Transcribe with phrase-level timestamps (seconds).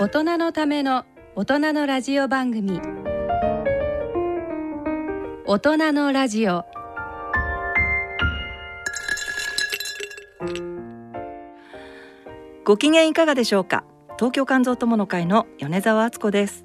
[0.00, 1.04] 大人のための
[1.36, 2.80] 大人のラジオ番組。
[5.44, 6.64] 大人のラジオ。
[12.64, 13.84] ご機嫌いかがでしょうか？
[14.16, 16.64] 東京肝臓友の会の米澤敦子です。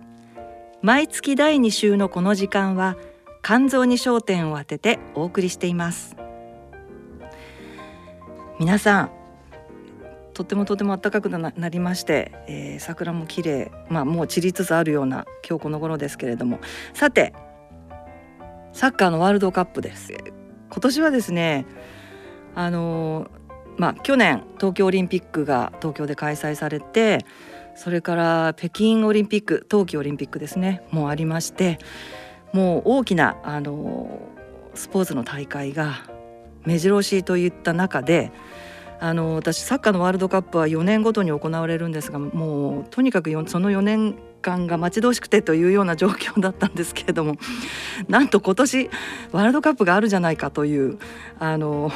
[0.81, 2.95] 毎月第2週のこの時間は
[3.43, 6.15] 肝臓に焦点を当ててお送りしています。
[8.61, 9.11] 皆さん
[10.35, 16.59] とてもとても暖かくなりまして、えー、桜も綺麗まあもう散りつつあるような今日この頃ですけれども。
[16.93, 17.33] さて
[18.73, 20.13] サッカーのワールドカップです。
[20.69, 21.65] 今年はですね
[22.53, 23.31] あの
[23.77, 27.25] まあ去年東京オリンピックが東京で開催されて
[27.75, 31.79] それから北京オリンピック冬季オリンピックですねもうありまして
[32.51, 34.19] もう大きなあの
[34.73, 36.05] スポーツの大会が
[36.65, 38.31] 目白押しといった中で
[38.99, 47.35] あの私サッカーのワールドカップは4年ごとに行われるんですがもうとにかくその4年間が待ち遠しくてというような状況だったんですけれども
[48.07, 48.89] なんと今年
[49.31, 50.99] ワールドカップがあるじゃないかという
[51.39, 51.91] あの、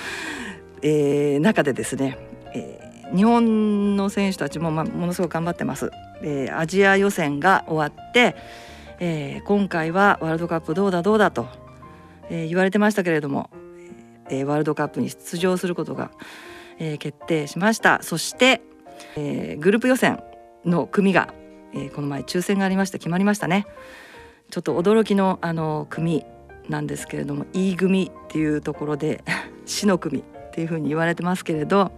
[0.82, 2.18] えー、中でですね、
[2.54, 5.90] えー、日本の選手たちも、ま、ものすごく頑張ってます。
[6.22, 8.36] えー、アジア予選が終わって、
[8.98, 11.46] えー、今回はワールドカップどうだどうだと、
[12.30, 13.50] えー、言われてましたけれども
[14.30, 16.10] えー、ワールドカップに出場することが、
[16.78, 18.02] えー、決定しました。
[18.02, 18.60] そして、
[19.16, 20.22] えー、グループ予選
[20.64, 21.32] の組が、
[21.72, 23.66] えー、この前抽選がありまして決まりましたね。
[24.50, 26.24] ちょっと驚きのあの組
[26.68, 29.22] なんですけれども E 組っていうところで
[29.66, 31.92] 死の組っていうふうに言われてますけれど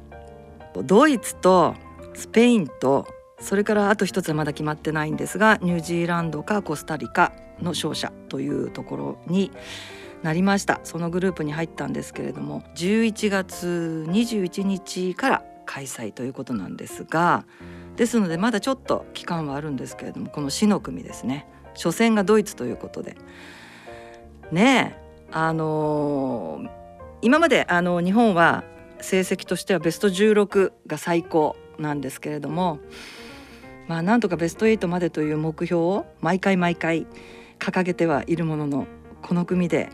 [0.85, 1.75] ドイツと
[2.15, 3.07] スペインと
[3.41, 9.51] それからあと一つはまだ決まってないんですがニュージーランドかコスタリカの勝者というところに、
[10.23, 10.81] なりました。
[10.85, 17.45] そのグループに入ったんですけれども11月21日から開催ということなんですが
[17.97, 21.47] ですのでまだちょっと期間はあるんですけれどもこの死の組ですね。
[21.75, 23.17] 初戦がドイツということで。
[24.51, 26.71] ねえあのー、
[27.21, 28.65] 今まであの日本は
[29.01, 32.79] 成績としてはベスト16が最高なんですけれども
[33.89, 37.07] まあなんとかベスト8までという目標を毎回毎回
[37.59, 38.87] 掲げてはいるものの
[39.23, 39.91] この組で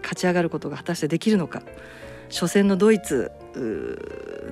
[0.00, 1.62] 勝ち上がることが果たしてできるのか。
[2.30, 3.32] 初戦のドイツ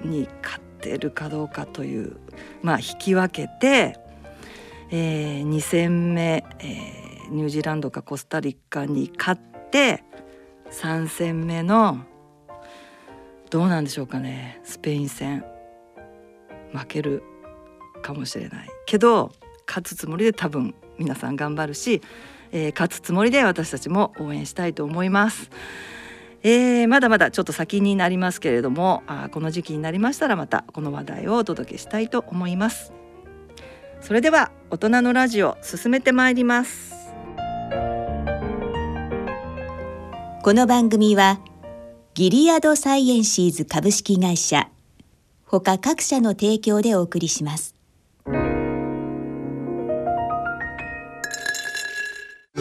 [0.05, 2.17] に勝ってるかどうかという
[2.61, 3.97] まあ引き分けて、
[4.91, 10.03] えー、2戦目、えー、ニュージーランドかコスタリカに勝って
[10.73, 12.05] 3戦目の
[13.51, 15.45] どうなんでしょうかねスペイン戦。
[16.73, 17.23] 負ける
[18.03, 18.69] かもしれない。
[18.87, 19.33] けど
[19.67, 22.03] 勝つつもりで多分皆さん頑張るし
[22.53, 25.51] えー、勝つつもりで私たちも応援したいと思います。
[26.43, 32.93] えー、まだまだちょっと先になりますけれどもあこの時期になりましたらまたこの話題をお届けしたいと思います。
[34.01, 36.95] それでは大人のラジオ進めてまいります。
[40.43, 41.41] この番組は
[42.15, 44.71] ギリアドサイエンシーズ株式会社
[45.45, 47.78] 他各社の提供でお送りします。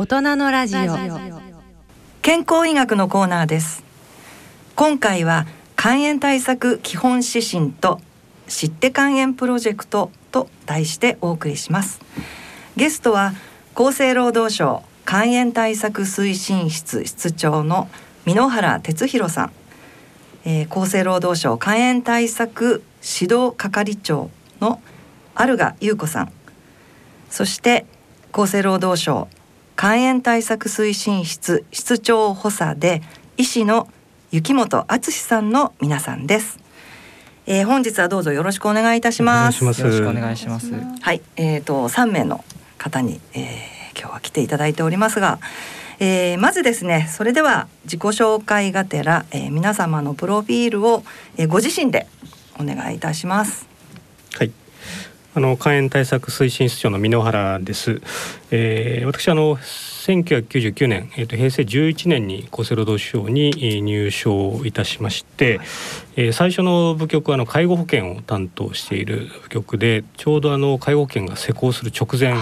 [0.00, 0.80] 大人のラジオ。
[2.22, 3.84] 健康医学のコーナーです。
[4.74, 5.44] 今回は
[5.76, 8.00] 肝炎対策基本指針と
[8.48, 12.00] 知って肝炎プロジェクトと題してお送りします。
[12.76, 13.34] ゲストは
[13.74, 17.90] 厚生労働省肝炎対策推進室室長の
[18.24, 19.52] 箕原哲弘さん、
[20.46, 24.30] えー、厚生労働省肝炎対策指導係長
[24.62, 24.80] の
[25.34, 26.32] アルガ優子さん。
[27.28, 27.84] そして
[28.32, 29.28] 厚生労働省
[29.80, 33.00] 肝炎対策推進室室長補佐で
[33.38, 33.88] 医師の
[34.30, 36.58] 雪本敦さんの皆さんです。
[37.46, 39.64] えー、本日はどうぞよろしくお願いいたします。
[39.64, 40.70] よろしくお願いします。
[40.74, 42.44] はい、えっ、ー、と三名の
[42.76, 45.38] 方に、えー、今日は来ていただいておりますが、
[45.98, 51.04] えー、まずですね、それでは自己紹介がてら、えー、皆様のプロフィールを、
[51.38, 52.06] えー、ご自身で
[52.58, 53.66] お願いいたします。
[54.34, 54.52] はい。
[55.32, 58.02] あの肝炎対策推進室長の箕原です。
[58.50, 65.66] えー、私あの1999年、えー、と平成11年に厚生労働省に入省いたしまして、はい、
[66.16, 72.34] えー、最初の部局はあの介護保険を担当している部局でちょうどあの介護保険が施行する直前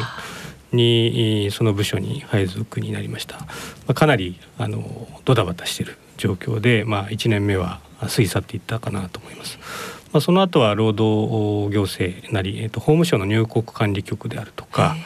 [0.73, 3.46] にその部署に配属になりました、ま
[3.88, 9.98] あ、かなりあのドタバタしている状況で、まあ、1年目は過ぎ去っていったかなと思います。
[10.12, 14.96] まあ、その後は労働行政なり、えー、と法務省の入国管理局であるとか、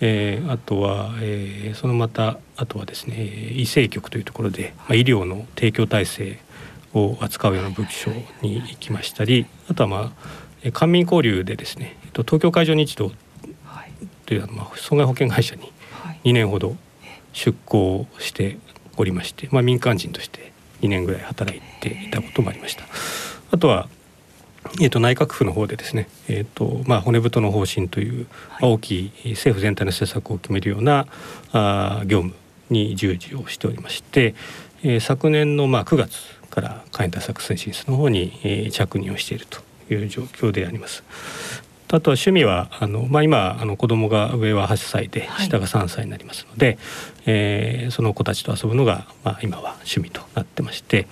[0.00, 6.38] えー、あとは、えー、そのまたあとはですね医政局というところで、まあ、医療の提供体制
[6.92, 8.10] を扱うような部署
[8.42, 10.12] に行きましたりあとはま
[10.64, 13.12] あ官民交流でですね東京海上日動
[14.26, 15.72] というまあ損害保険会社に
[16.24, 16.76] 2年ほど
[17.32, 18.58] 出向して
[18.96, 22.84] おりまして、まあ、民間人として2年ぐらい働いていたこともありました。
[23.50, 23.88] あとは
[24.80, 28.26] えー、と内閣府の方でですね、えーとまあ、骨太の方針という、
[28.60, 31.06] 大きい政府全体の施策を決めるような
[31.52, 32.34] あ業務
[32.70, 34.34] に従事をしておりまして、
[34.82, 36.18] えー、昨年のまあ9月
[36.50, 39.60] から会員対策推進室の方に、えー、着任をしていると
[39.92, 41.04] いう状況であります。
[41.88, 46.78] あとは趣味はあの、まあ、今あの子供が上は8歳で下が3歳になりますので、はい、
[47.26, 51.06] えー、その子たちと遊ぶのが、まあ、今は趣味となってまして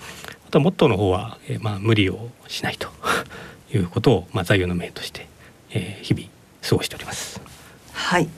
[0.53, 2.87] あとはモットーの方は、えーまあ、無理をしないと
[3.73, 5.27] いうことを、まあ、座右の銘として、
[5.71, 6.27] えー、日々
[6.61, 7.41] 過ごしております。
[7.91, 8.29] はい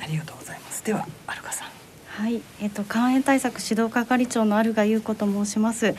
[0.00, 1.68] ありがとうございますではアルカさん
[2.06, 5.86] はい、えっと肝炎対策指導係長のアルガ優子と申します。
[5.86, 5.94] えっ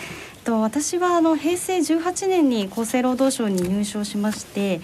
[0.45, 4.79] と私はあの平成18年に厚生労働省に入省しまして、えっ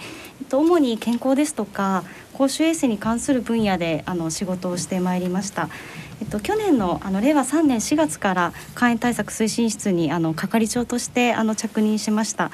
[0.50, 2.04] と主に健康ですとか
[2.34, 5.70] 公衆衛生に関する分野であの仕事をしてまいりました。
[6.22, 12.52] えっと去年のあの令和3年4月から肝炎対策推進室にあの係長としてあの着任しました。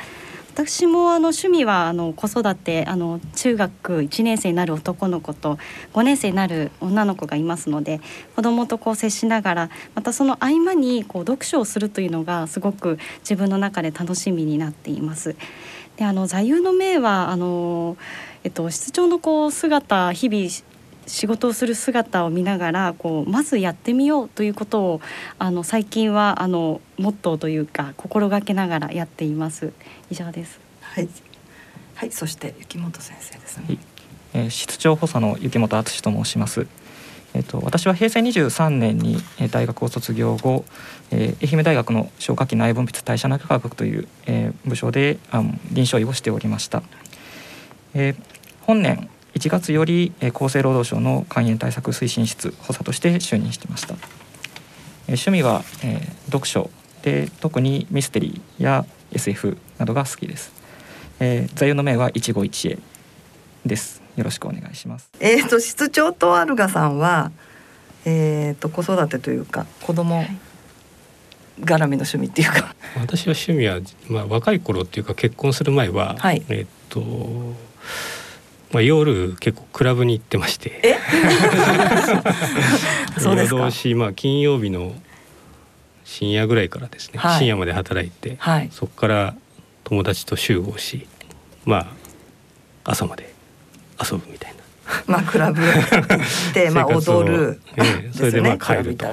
[0.55, 5.59] 私もあの趣味はあの子育てあの中学1年生になる男の子と
[5.93, 8.01] 5年生になる女の子がいますので
[8.35, 15.37] 子供とこう接しながらまたその合間にこう読書をするというのがすごく自分の中で楽しみになっています。
[15.99, 17.97] であの座右の銘はあの、
[18.45, 20.49] えっと、室長のこう姿日々
[21.09, 25.01] 仕事をする姿を見ながらこうまずやってみようということを
[25.39, 29.73] あの最近はあのモットーというか心がけながらやっています。
[30.11, 30.61] 以上です。
[30.81, 31.09] はい。
[31.95, 33.79] はいそして雪本先生ですね、はい、
[34.35, 36.69] えー、室長補佐の雪本敦と申します。
[37.35, 39.19] えっと、私は平成23年に
[39.51, 40.65] 大学を卒業後、
[41.11, 46.83] えー、愛媛大学の消化器内分泌代謝内科学という、えー、部署であ臨床医をしておりました、
[47.95, 48.17] えー、
[48.63, 53.95] 本年1月より厚生労働省の肝炎対策推進室補佐として就任してました。
[55.07, 56.71] 趣味は、えー、読書。
[57.03, 60.53] で特にミステリーや SF などが好きです、
[61.21, 62.79] えー、座右の銘は一期一会
[63.65, 64.03] です。
[64.17, 65.09] よろしくお願いします。
[65.21, 67.31] えっ、ー、と室長とアルガさんは
[68.05, 70.25] えっ、ー、と子育てというか子供、
[71.61, 72.75] 絡みの趣味っていうか。
[72.97, 77.01] 私は趣味は、まあ、若い頃っていうか結婚する前は、はい、えっ、と
[78.73, 80.81] まあ、夜結構クラブに行ってまして。
[80.83, 80.99] え？
[83.21, 83.71] そうですか。
[83.97, 84.95] まあ、金曜日の
[86.05, 89.35] 深夜ぐらいからですね、はい、深夜まで働いて、はい、そこから
[89.85, 91.07] 友達と集合し
[91.65, 91.87] まあ
[92.85, 93.35] 朝まで
[94.03, 94.59] 遊ぶみたいな。
[95.07, 99.07] まあクラブ行って まあ踊る、ええ、それでまあ帰ると。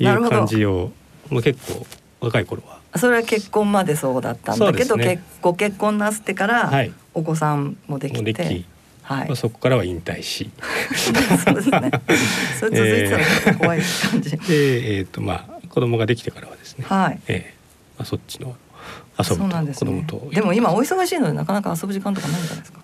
[0.00, 0.92] いう感じを
[1.28, 1.86] まあ結構
[2.20, 8.64] 若い頃はそれは結婚までそうだったんだけど、ね、ご結婚なすってから、はい、お子さんもできて。
[9.02, 10.50] はい、まあ、そこからは引退し
[11.42, 11.90] そうですね。
[12.60, 14.30] それ続いてたら怖い感じ。
[14.32, 16.84] で、えっ、ー、とまあ子供ができてからはですね。
[16.86, 17.18] はい。
[17.26, 18.54] えー、まあそっちの
[19.18, 20.28] 遊ぶと、ね、子供と。
[20.30, 22.80] でも今お忙しいのでなかなか遊ぶ時間とかないんじゃないですか？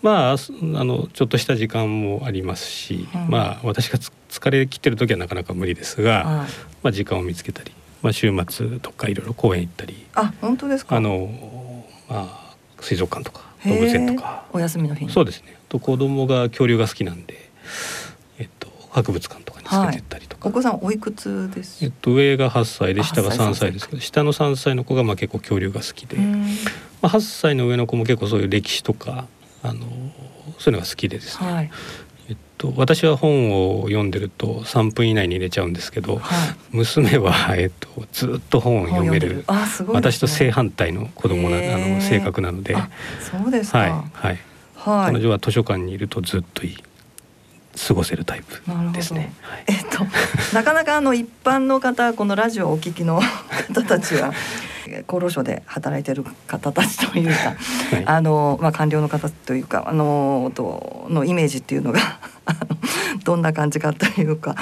[0.00, 0.36] まああ
[0.84, 6.24] のちょっとした時間もありますし、うん、まあ私が疲れ切ってる時はなかなか無理ですが、はい、
[6.84, 7.72] まあ時間を見つけたり。
[8.04, 10.94] まあ、週末とかいろいろ公園行ったりあ本当ですか？
[10.94, 14.44] あの、まあ、水族館とか動物園とか。
[14.52, 15.56] お休みの日そうですね。
[15.70, 17.50] と子供が恐竜が好きなんで、
[18.38, 21.82] えっと、博物館とかに連れてったりとか、はい、お子さんおいくつです？
[21.82, 29.26] えっと、上が8歳で下が3歳ですけど下の3歳の子がまあ結構恐竜が好きで、まあ、8歳の上の子も結構そういう歴史とか
[29.62, 29.80] あの
[30.58, 31.70] そういうのが好きでですね、はい、
[32.28, 39.44] えっと、私は本を読んでると3分以内に入れちゃうんですけど、はい、娘は、えっと、ずっと本を読める、ね、
[39.88, 42.76] 私と正反対の子供なあの性格なので。
[43.20, 43.96] そうですか、はいは
[44.32, 44.38] い。
[44.74, 46.76] はい、彼女は図書館にいるとずっといい
[47.88, 48.60] 過ごせるタイプ
[48.92, 49.32] ですね。
[49.66, 50.04] えっと
[50.54, 53.20] なかなかあの一般の方このラジオをお聞きの
[53.74, 54.32] 方たちは
[55.06, 57.54] 厚労省で働いてる方たちというか、
[57.96, 62.00] はい、あのまあ官僚の方というかあのとのイメージっていうのが
[63.24, 64.54] どんな感じかというか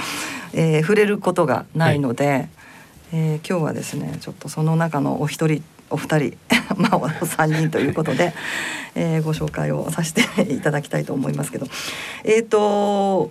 [0.53, 2.49] えー触れることがないので、
[3.13, 6.39] えー今日はですねちょっとその中のお一人お二人
[6.77, 8.33] まあお三人ということで、
[8.95, 11.67] えーご紹介をさせていただきたいと思いますけど
[12.25, 13.31] えっ、と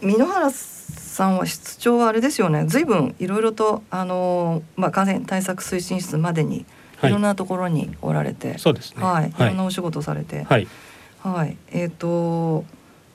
[0.00, 0.77] 箕原さん
[1.26, 2.64] は室長はあれですよね。
[2.66, 6.64] 随分いろいろとあのーまあ感染対策推進室までに
[6.98, 7.10] はい。
[7.10, 9.02] いろんなところにおられて、そうですね。
[9.04, 9.48] はい、いはい。
[9.50, 10.66] ろんなお仕事をされて、はい。
[11.22, 12.64] はい、えっ、と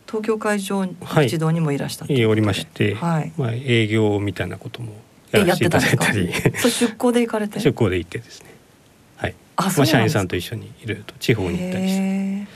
[0.07, 3.31] 東京海上はい一堂にもいらしたおりまして、はい。
[3.37, 4.93] まあ営業みたいなことも
[5.33, 6.31] えやらせていただいたやり
[6.69, 7.59] 出向で行かれて？
[7.59, 8.47] 出向で行ってですね。
[9.17, 9.35] はい。
[9.57, 12.47] あ、まあ、社員さんと一緒にいろいろと地方に行ったりして、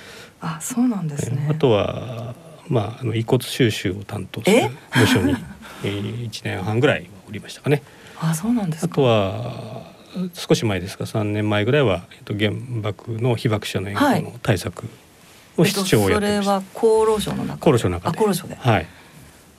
[0.42, 1.48] あ、そうなんですね。
[1.50, 2.36] あとは
[2.70, 4.70] まああの遺骨収集を担当するえ？
[5.00, 5.36] 部署に
[5.84, 7.82] えー一年半ぐらいはおりましたかね。
[8.20, 8.94] あ、そうなんですか。
[8.94, 9.94] あとは
[10.34, 14.86] 少し前ですが3年前ぐらいは、えっと、原爆の被爆者の援護の対策
[15.58, 16.66] を室長をやそれってました、は厚
[17.06, 17.60] 労省の中で？
[17.60, 18.56] 厚労省の中であ、厚労省で。
[18.56, 18.88] はい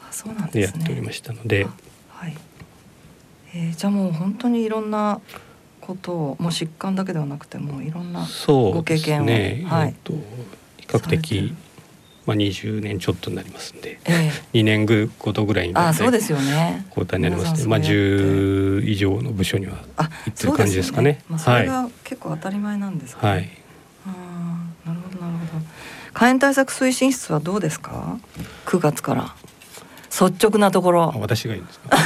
[0.09, 0.81] あ、そうなんでですね。
[0.81, 2.37] やっておりましたのであはい。
[3.55, 5.21] えーじゃあもう本当にいろんな
[5.81, 8.27] ことをもう疾患だけではなくてもういろんな。
[8.47, 11.55] ご経験をね、はいえっと比較的、
[12.29, 14.85] まあ、20年ちょっとになりますんでえ2年
[15.19, 16.85] ごとぐらいにー、あ、大体そうですよね。
[16.91, 18.25] 交代になります皆さんねまあそうやって。
[18.25, 21.23] 10以上の部署にはあ、行ってる感じですかね。
[21.27, 23.33] そうですよまあ、それが結構当たり前なんですかね。
[23.33, 23.51] はい。
[24.07, 24.11] あ
[24.87, 25.65] あ、なるほどなるほど。
[26.13, 28.19] 火炎対策推進室はどうですか
[28.67, 29.35] ？9月から。
[30.11, 31.15] 率直なとこあろ。
[31.17, 31.97] 私がいいんですか？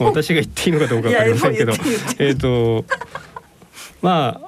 [0.04, 1.72] 私が言っていいのかどうかわかりませんけど。
[2.18, 2.84] えっと
[4.00, 4.47] まあ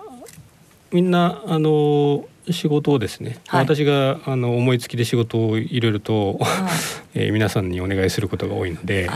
[0.93, 3.61] みんなあの仕事をですね、はい。
[3.63, 6.71] 私があの思いつきで仕事をいろいろと、はい。
[7.15, 9.09] えー皆さんにお願いすることが多いので、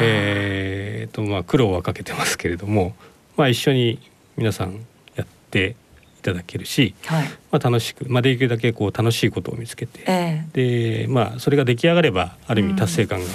[0.00, 2.94] えーとまあ苦労はかけてますけれども、
[3.36, 3.98] まあ一緒に
[4.36, 4.80] 皆さん
[5.16, 5.76] やって
[6.18, 7.24] いただけるし、はい。
[7.50, 12.72] まあ楽しく、まあできるだけこう楽しいことを見つけて、えでまあそれが出来上がればある意うん。
[12.72, 13.26] 味達成感が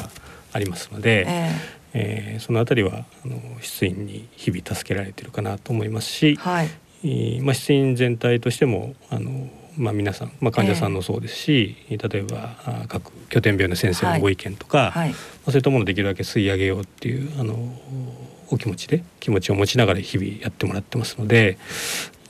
[0.53, 1.51] ありますのえで、え
[1.95, 2.37] え。
[2.39, 6.69] ーそのあたりはあの出員に日々助けられているかなと思いますしえ、はい。
[7.03, 15.09] えーまあ、出員全体としてもあの、まあ、皆さん、まあ、患者さんもそうですし、例えばあ各拠点病の先生のご意見とか、はい。
[15.09, 15.15] ま
[15.47, 17.55] あ、そういったものをできるだけ吸い上げようっていうあの
[18.49, 21.57] お気持ちで気持ちを持ちながら日々やってもらってますので、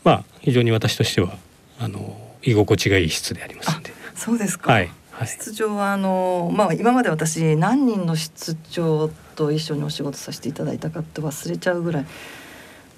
[0.03, 1.37] まあ、非常に私としては
[1.79, 3.93] あの居心地がいい室でありますので。
[4.15, 4.71] そうですか。
[4.71, 12.05] はい、はい室長はあのまあ今まで私何人の室長と一緒にお仕事させていただいたかって忘れちゃうぐらい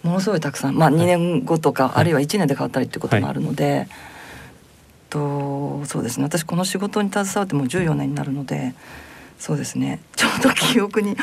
[0.05, 1.93] ものすごいたくさんまあ2年後とか、はい。
[1.95, 3.87] あるいは1年で変わったりってこともあるので、
[5.09, 6.23] とそうですね。
[6.23, 8.73] 私この仕事に携わってもう14年になるので
[9.39, 9.99] そうですね。
[10.15, 11.17] ちょうど記憶に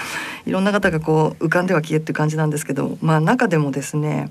[0.47, 4.31] いろんな方がこう浮かんでは消えっていう感じなんですけどまあ中でもですね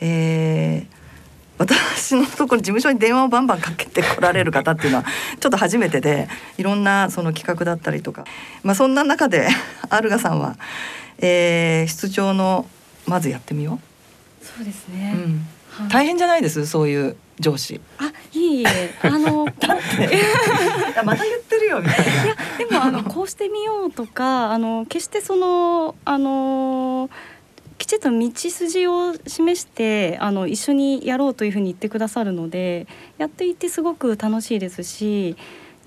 [0.00, 0.98] えー
[1.58, 5.04] 私のところ事務所に電話をバンバンかけて来られる方っていうのは
[5.40, 8.22] ちょっと初めてでいろんなその企画だったりとか、
[8.62, 9.48] まあ、そんな中で
[9.90, 10.56] アルガさんは、
[11.18, 12.66] えー室長の
[13.08, 13.80] まずやってみよ
[14.42, 15.12] う、そうですね。
[15.16, 15.88] うん、はい。
[15.88, 16.66] 大変じゃないです？
[16.66, 17.80] そういう上司。
[17.98, 19.66] あ、いえいえ、あの、 こう
[21.04, 22.36] また言ってるよみたいな。
[22.58, 27.08] でもあのこうしてみようとかあの決してそのあの
[27.78, 32.88] きちっと道筋を示してあの一緒にやろうというふうに言ってくださるので
[33.18, 35.36] やっていてすごく楽しいですし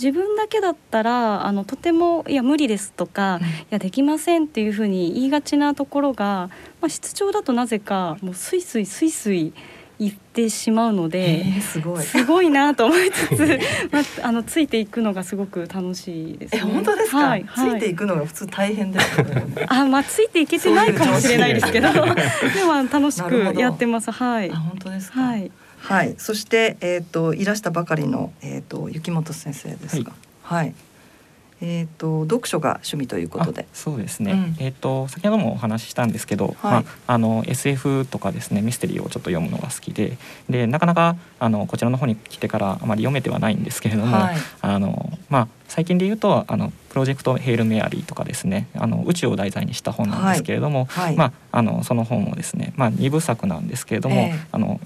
[0.02, 6.50] 自分だけだったらあのとても「いや無理です」とかうん「いやできません」っていうふうに言いがちなところが、
[6.82, 9.54] まあ、室長だとなぜかもうスイスイスイスイ
[10.00, 11.42] 言ってしまうので。
[11.42, 12.04] えーすごい。
[12.04, 13.60] すごいなと思いつつ、
[13.94, 16.64] まあ、あのついていくのがすごく楽しいです、えね。
[16.64, 17.98] 本当ですか、はい、ついていく。
[17.98, 19.66] くのが普通大変ですよね。
[19.68, 22.08] あ、まあついていけてないかもしれないですけど、でも
[22.92, 24.10] 楽しくやってます。
[24.10, 24.56] はいあ。
[24.56, 25.22] 本当ですか？
[25.22, 25.52] はい。
[25.82, 30.14] はい、そして、えっ、と、いらしたばかりの、えっ、と、雪本先生ですか。
[30.44, 30.74] はい。
[31.62, 33.66] えっ、と、読書が趣味ということであ。
[33.74, 40.18] そうですね、うんえっ、と先ほどもお話ししたんですけど、はいまあ、あの SF とかですねミステリーをちょっと読むのが好きで
[40.50, 44.36] でなかなかあのこちらの方に来てからあまり読めてはないんですけれども、はい。
[44.62, 51.16] あのまあ、最近で言うとあのプロジェクト「ヘイル・メアリー」とかですねあの宇宙を題材にした本なんですけれども、はい。
[51.16, 54.80] まあ、あのその本をですね、まあ、2部作なんですけれども、ええあの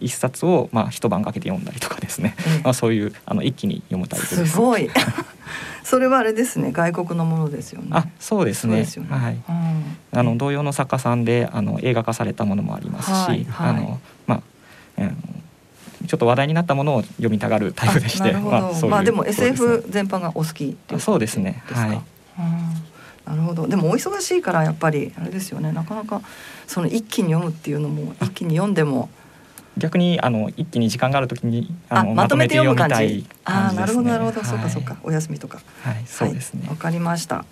[0.00, 4.56] 一冊を、まあ、一晩かけて読んだりとかですね、ええまあ、そういうあの一気に読むタイプすです。
[4.56, 4.88] ごい。
[5.82, 7.88] それはあれですね、外国のものですよね。
[7.90, 8.86] あそうですねね。
[9.08, 14.42] はいうんあの同様の作家さんであの映画化されたものもありますし、はいはいあのまあ、
[14.98, 15.16] うん
[16.06, 18.32] ちょっと話題になったものを読みたがるタイプでして。
[18.32, 22.00] まあ、そういうでもところですね SF 全般がお好きっていうそうですねはい
[22.38, 22.80] うん
[23.26, 23.68] なるほど。
[23.68, 25.72] でもお忙しいからやっぱりあれですよね。
[25.72, 26.20] なかなか
[26.66, 29.08] その一気に読むっていうのも一気に読んでも
[29.80, 33.26] 逆にあの一気に時間がある時にあのまとめて読む感じ。
[33.44, 34.96] あーなるほどなるほど、はいそうかそうか。
[35.02, 35.60] お休みとか。
[35.82, 37.44] はいそうですね、わかりました、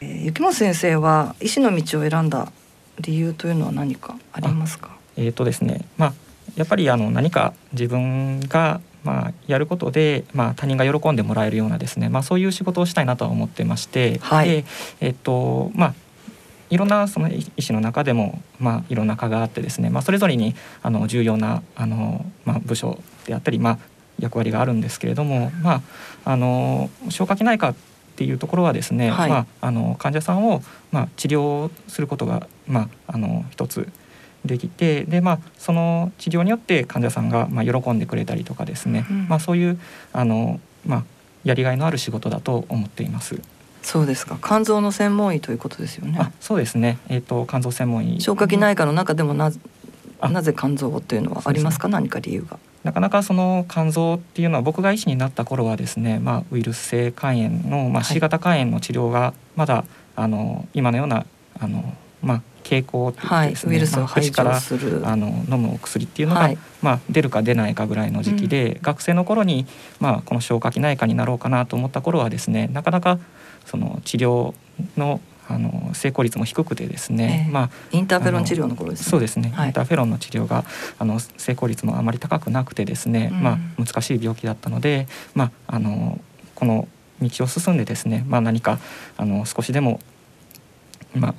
[0.00, 2.50] えー、雪本先生は医師の道を選んだ
[2.98, 4.90] 理由というのは何かありますか？
[5.16, 5.84] えーとですね。
[5.96, 6.12] まあ、
[6.56, 14.48] やっぱりあの何か自分がまあやることで、まあ、他人が喜んでもらえるようなですね、まあ、そういう仕事をしたいなとは思ってまして、はい。
[14.48, 14.64] で
[15.00, 15.94] えっ、とまあ
[16.72, 23.78] いろんなその医師の中でも、まあ、いろんな科があってですね、まあ、それぞれにあの重要なあの、まあ、部署であったり、まあ、
[24.18, 25.82] 役割があるんですけれども、ま
[26.24, 27.74] あ、あの消化器内科っ
[28.16, 30.62] ていうところはですね、はいまあ、あの患者さんを、
[30.92, 33.86] まあ、治療することが、まあ、あの一つ
[34.46, 39.78] できてで、まあ、その治療によって患者さんが、まあ、喜んでくれたりとかですね、うんまあ、そういう
[40.14, 41.04] あの、まあ、
[41.44, 43.40] やりがいのある仕事だと思っています。
[43.82, 44.38] そうですか。
[44.42, 46.16] 肝臓の専門医ということですよね。
[46.20, 48.20] あそうですね、えー、と肝臓専門医。
[48.20, 49.50] 消化器内科の中でもな
[50.20, 50.28] あ。
[50.28, 51.88] なぜ肝臓というのはありますか？
[51.88, 52.58] 何か理由が。
[52.84, 58.04] なかなかその肝臓っていうのは僕が医師になった頃はですね、まあ、ウイルス性肝炎の、まあ、はい。
[58.04, 59.84] C 型肝炎の治療がまだ、
[60.14, 61.26] あの今のような
[61.58, 63.54] あの、まあ、傾向ですね、はい。
[63.66, 65.02] ウイルスをまあ排口から除する。
[65.04, 66.58] あの飲むお薬っていうのが、はい。
[66.82, 69.66] まあ、出るか出ないかぐらいの時期で、学生の頃に、
[69.98, 73.18] まあ、この消化器内科になろうかなと思った頃はですねなかなか
[73.64, 74.54] その治療
[74.96, 77.52] のあの成功率も低くてですね、ええ。
[77.52, 79.10] まあインターフェロン治療の頃ですね。
[79.10, 79.66] そうですね、はい。
[79.68, 80.64] インターフェロンの治療が
[80.98, 83.42] あの成功率もあまり高くなくてですね、うん。
[83.42, 86.20] まあ、難しい病気だったので、まあ、あの
[86.54, 86.88] この
[87.20, 88.78] 道を進んでですね、まあ、何か
[89.16, 90.00] あの少しでも、
[91.14, 91.34] まあ、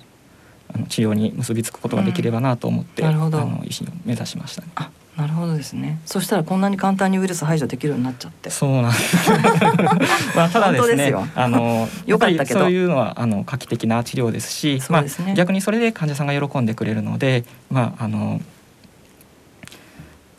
[0.76, 3.10] あの治療に結びつくことができればなと思って、うん。
[3.10, 4.68] あの医師を目指しましたね。
[5.16, 6.00] あなるほどですね。
[6.06, 8.50] そしたらこんなに簡単にウイルス排除できるようになっちゃって。
[8.50, 9.32] そうなんです。
[10.36, 11.28] まあただですね、すよ。
[11.36, 12.62] あの よかったけど。
[12.62, 15.26] そういうのはあの画期的な治療ですし、そうですね。
[15.28, 18.42] まあ逆にそれで患者さんが喜んでくれるので、まああの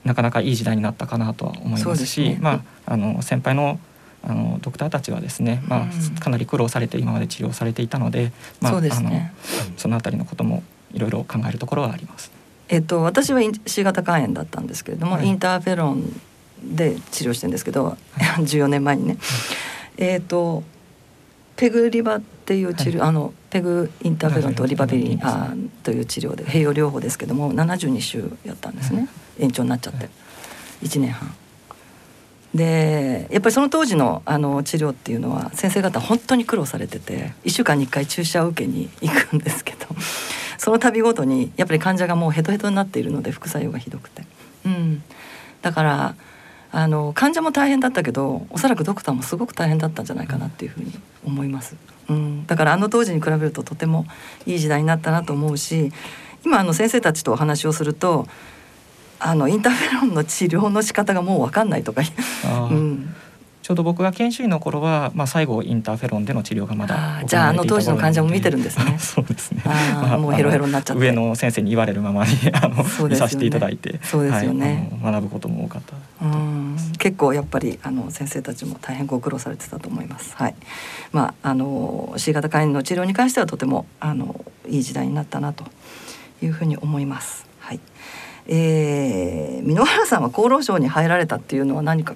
[0.05, 2.39] なかなかいい時代になったかなとは思いまし、ですすね。
[2.41, 3.79] まああの先輩の
[4.27, 5.83] あのドクターたちはですね、まうん。
[5.83, 9.33] あかなり苦労されて今まで治療されていたので、まあそうですね。
[9.61, 10.63] あのそのあたりのことも
[10.93, 12.33] いろいろ考えるところはあります。
[12.69, 15.27] えっと、私は C 型肝炎だったんですけれども、はい。
[15.27, 16.21] インターフェロン
[16.63, 19.19] で治療してるんですけど、 14年前にね、
[19.97, 20.63] えっと
[21.57, 30.09] ペグリバっていう治療、あのペグインターフェロンとリバビリン、はいあという治療で併用療法ですけども72週やったんですね、延長になっちゃって、
[30.83, 31.35] 1年半。
[32.55, 39.87] でやっぱりその当時のあの治療っていうのは先生方本当に苦労されてて1週間に1回注射を受けに行くんですけど
[40.65, 44.25] その度ごとにやっぱり患者がもうヘトヘトになっているので副作用がひどくて、
[44.65, 45.03] うん、
[45.61, 46.15] だから
[46.73, 50.91] あの患者も大変だったけどおそらくドクターもすごく大変だったんじゃないかなっていうふうに
[51.23, 51.77] 思います、
[52.09, 54.07] うん、だからあの当時に比べるととても
[54.47, 55.93] いい時代になったなと思うし
[56.47, 58.27] 今あの先生たちとお話をすると
[59.19, 62.01] あのインターフェロンの治療の仕方がもう分かんないとか、
[62.71, 63.15] うん、
[63.65, 69.63] ちょうど僕が研修医の頃は、まあ、最後インターフェロンでの治療がまだじゃああの当時の患者も見てるんですねそうですね。
[69.65, 76.27] あーもうヘロヘロになっちゃって上の先生に言われるままにあの、ね見させていただいて、そうですよねはい学ぶことも多かった。
[76.27, 80.37] うん結構やっぱりあの先生たちも大変ご苦労されてたと思います。
[80.37, 80.55] はい。
[81.13, 85.65] まああの C 型肝炎の治療に関してはとてもあのいい時代になったなと
[86.43, 87.47] いうふうに思います。
[87.61, 87.81] はい。
[88.47, 92.15] えー、箕原さんは厚労省に入られたっていうのは何か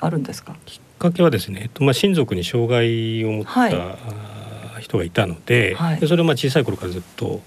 [0.00, 0.56] あるんですか？
[0.66, 6.00] きっかけはですね、えっとまあ、親族に障害を持った、人がいたので,、はい。
[6.00, 7.40] でそれをまあ小さい頃からずっと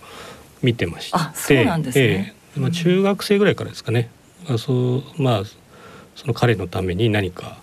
[0.62, 2.04] 見てましてあそうなんですね。
[2.04, 2.60] ええ。
[2.60, 4.10] まあ、中学生ぐらいからですかね、
[4.50, 5.44] あそうまあ
[6.16, 7.58] その彼のために何か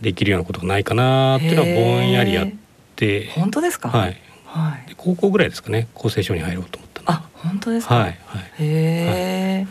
[0.00, 2.48] できるようなことがないかなっていうのはぼんやりやっ
[2.94, 3.88] て、本当ですか？
[3.88, 4.88] はい、はい。
[4.90, 7.94] で高校ぐらいですかね厚生省に入ろうと思ったのあ本当ですか？
[7.94, 9.66] はいはい、へえ、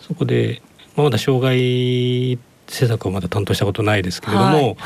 [0.00, 0.60] そこで、
[0.96, 4.76] まあ、まだ障害政策はまだ担当したことないですけれども、はいはいま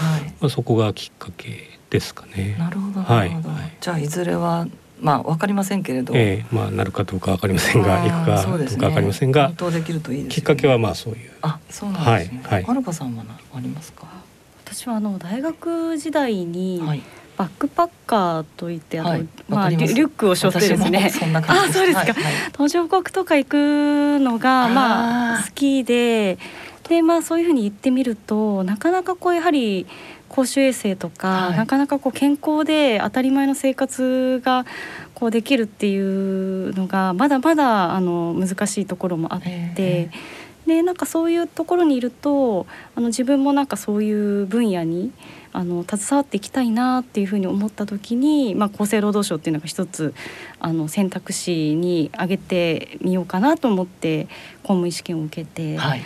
[0.47, 2.57] あ、そこがきっかけですかね。
[2.59, 3.49] なるほどはないるほど。
[3.51, 4.67] はいじゃあいずれは
[5.01, 6.13] まあわかりませんけれど。
[6.17, 11.31] ええまあなるかどうかわかりませんが、あー行くかどうかわかりませんが担、当できるといいですよねきっかけはまあそういう。
[11.43, 12.41] あ、そうなんですね。
[12.43, 14.07] はいはいはるかさんはなありますか？
[14.65, 17.03] 私はあの大学時代にはい。
[17.39, 21.79] バックパッカーといってあの、はいまあリュックを背負ってですねそんな感じです。
[21.79, 23.55] あそうですかはいはい途上国とか行く
[24.19, 26.37] のがまあ好きで
[26.89, 29.87] でまあそういうふうに言ってみるとなかなかこうやはり
[30.29, 31.57] 公衆衛生とか、はい。
[31.57, 34.67] なかなかこう健康で当たり前の生活が
[35.15, 39.49] こうできるっていうのがまだまだあの難しいところもあって。
[39.81, 40.11] え
[40.67, 45.13] でなんかそういうところにいるとあの自分もなんかそういう分野に
[45.55, 50.13] あの携わっていきたいなっていうふうに思った時に、まあ、厚生労働省っていうのが一つ
[50.61, 54.27] あの選択肢に挙げてみようかなと思って
[54.63, 56.03] 公務員試験を受けて、はい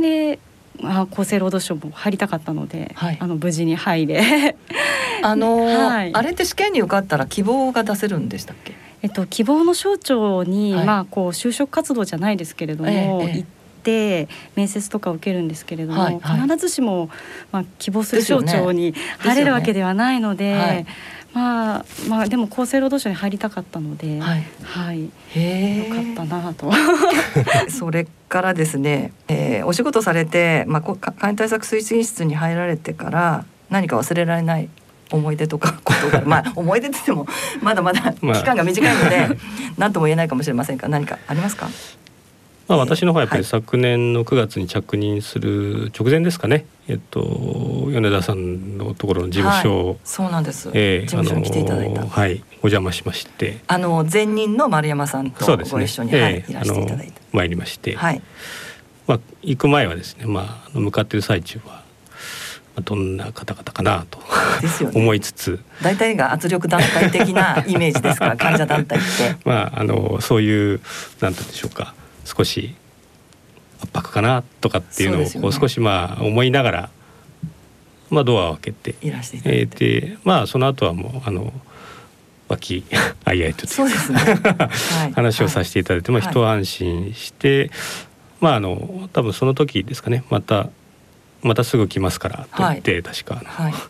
[0.00, 0.38] で、
[0.80, 3.16] まあ、厚生労働省も入りたかったので、はい。
[3.20, 4.56] あの無事に入れ。
[5.22, 6.10] あのーはい。
[6.14, 8.72] あれって試験に受かったら希望が出せるんでしたっけ？
[9.02, 10.86] えっと、希望の省庁に、はい。
[10.86, 12.90] まあ、こう就職活動じゃないですけれども、
[13.24, 13.44] ええっ
[13.82, 16.40] て面接とか受けるんですけれども、はいはい。
[16.42, 17.08] 必ずしも、
[17.50, 20.86] まあ、希望する省庁に入れるわけではないので、はい
[21.32, 24.44] まあ、まあでも厚生労働省に入りたかったので、はい。
[24.62, 26.70] はい、へよかったなと。
[27.70, 34.68] それからですね、えーお仕事されて、まあ、こか簡易対策推進室に入られてから何か忘れられない
[35.12, 37.26] 思い出とか ことがまあ思い出って言っても
[37.62, 38.36] まだまだまあ。
[38.36, 39.38] 期間が短いので
[39.76, 41.68] 何とも言えないかもしれませんが何かありますか？
[42.70, 43.42] まあ、私の方はやっぱはい。
[43.42, 47.20] り昨年の9月に着任する直前ですかね、えっと、
[47.90, 52.44] 米田さんのところの事務所を、そうなんです、え事務所に来ていただいた、はい。
[52.62, 53.58] お邪魔しまして。
[53.66, 57.12] あの前任の丸山さんとご一緒に、はいええいらしていただいて。
[57.32, 58.22] 参りまして、はい。
[59.08, 61.80] まあ、行く前はですね、まあ向かっている最中は、ま
[62.76, 64.24] あ、どんな方々かなとね。
[64.94, 68.26] 思いつつ、大体が圧力団体的なイメージですか？
[68.28, 69.06] ら 患者団体って。
[69.44, 70.80] まあ、あのそういう
[71.20, 71.94] なんて言うんでしょうか
[72.36, 72.74] 少し
[73.82, 76.90] 圧迫かなとかっていうのをこう少しまあ思いながら、
[78.10, 81.52] まあ、ドアを開けて、いらしていただいえて、ーでまあその後はもうあの
[82.48, 82.84] 和気
[83.24, 85.12] あいあいとそうですね、はい。
[85.14, 86.30] 話をさせていただいて、まあ、はい。
[86.30, 87.70] 一安心して、
[88.40, 90.68] まああの多分その時ですかねまた
[91.42, 93.74] またすぐ来ますからと言って、確かあの、はい。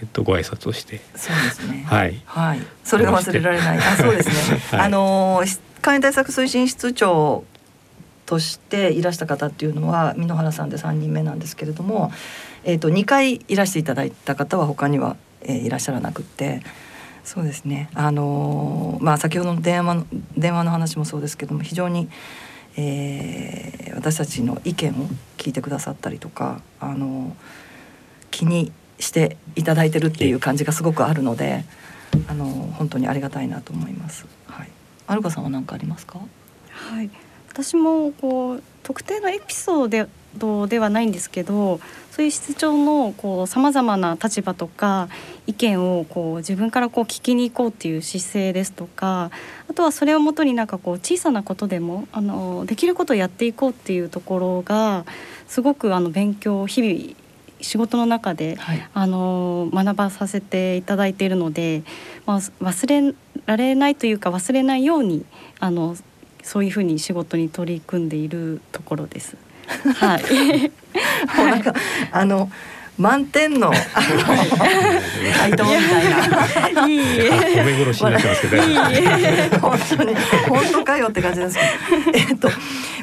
[0.00, 1.00] えっと、ご挨拶をして。
[1.16, 1.84] そうですね。
[1.88, 2.20] はい。
[2.24, 3.78] はい、それが忘れられない。
[3.78, 4.60] あ、そうですね。
[4.70, 4.80] はい。
[4.82, 7.44] あのー簡易対策推進室長
[8.28, 12.12] としていらした方っていうのは箕原さんで三人目なんですけれども、
[12.62, 16.62] えっ、と二回いらしていただいた方は他には、えーいらっしゃらなくって。
[17.24, 17.88] そうですね。
[17.94, 22.08] あのーまあ先ほどの電話の電話の話もそうですけども非常に、
[22.76, 24.94] えー私たちの意見を
[25.38, 27.32] 聞いてくださったりとか、あのー
[28.30, 31.64] 気にしていただいてるっていう感じがすごくあるので、
[32.28, 34.26] あの本当にありがたいなと思います。
[34.46, 34.68] はい。
[35.06, 36.20] アルカさんは何かありますか？
[36.70, 37.10] はい、
[37.58, 41.80] 私もこう特定のエピソードではないんですけど
[42.12, 45.08] そういう室長のさまざまな立場とか
[45.48, 49.32] 意見をこう自分からこう聞きに行こうっていう姿勢ですとか
[49.68, 55.04] あとはそれをもとになんかこう小さなことでもあのできることをやっていこうっていうところが
[55.48, 57.16] すごくあの勉強日々
[57.60, 58.88] 仕事の中ではい。
[58.94, 61.82] あの学ばさせていただいているので、
[62.24, 63.14] まあ、忘れ
[63.46, 65.24] られないというか忘れないように
[65.58, 65.96] あの
[66.42, 69.36] そういうふうに仕事に取り組んでいるところです。
[69.96, 70.70] はい。
[71.36, 71.74] もうなんか
[72.10, 72.50] あの
[72.96, 73.76] 満点のあの
[75.36, 76.88] 回答みたいな。
[76.88, 77.30] いいえ。
[77.30, 78.56] 褒め殺しになってますけ
[79.56, 80.14] ど、本当に
[80.48, 81.56] 本当かよって感じです
[82.12, 82.18] けど。
[82.18, 82.50] えっと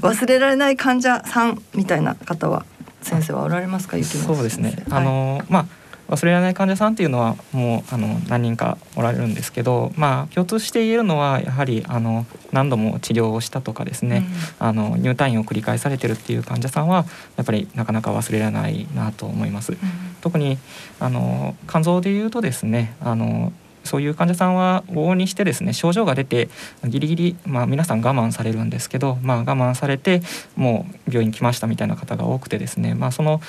[0.01, 2.65] 忘れられない患者さんみたいな方は
[3.01, 3.97] 先生はおられますか？
[3.97, 5.65] 雪村そうですねあのまあ
[6.07, 14.25] 忘れられない患者さんっていうのはもうあの何人かおられるんですけど、まあ共通して言えるのはやはりあの何度も治療をしたとかですね、
[14.59, 17.05] あの入退院を繰り返されてるっていう患者さんは
[17.37, 19.73] やっぱりなかなか忘れられないなと思います。
[19.73, 19.77] うん
[20.25, 20.57] 特に
[20.99, 23.53] あの肝臓でいうとですねあの
[23.85, 26.49] そういう患者さんは往々にしてですね症状が出て
[26.83, 30.21] ギリギリ、まあ、皆さん我慢されるんですけど、まあ、我慢されて
[30.57, 33.39] もう病院来ましたみたいな方が多くてですね、まあ、その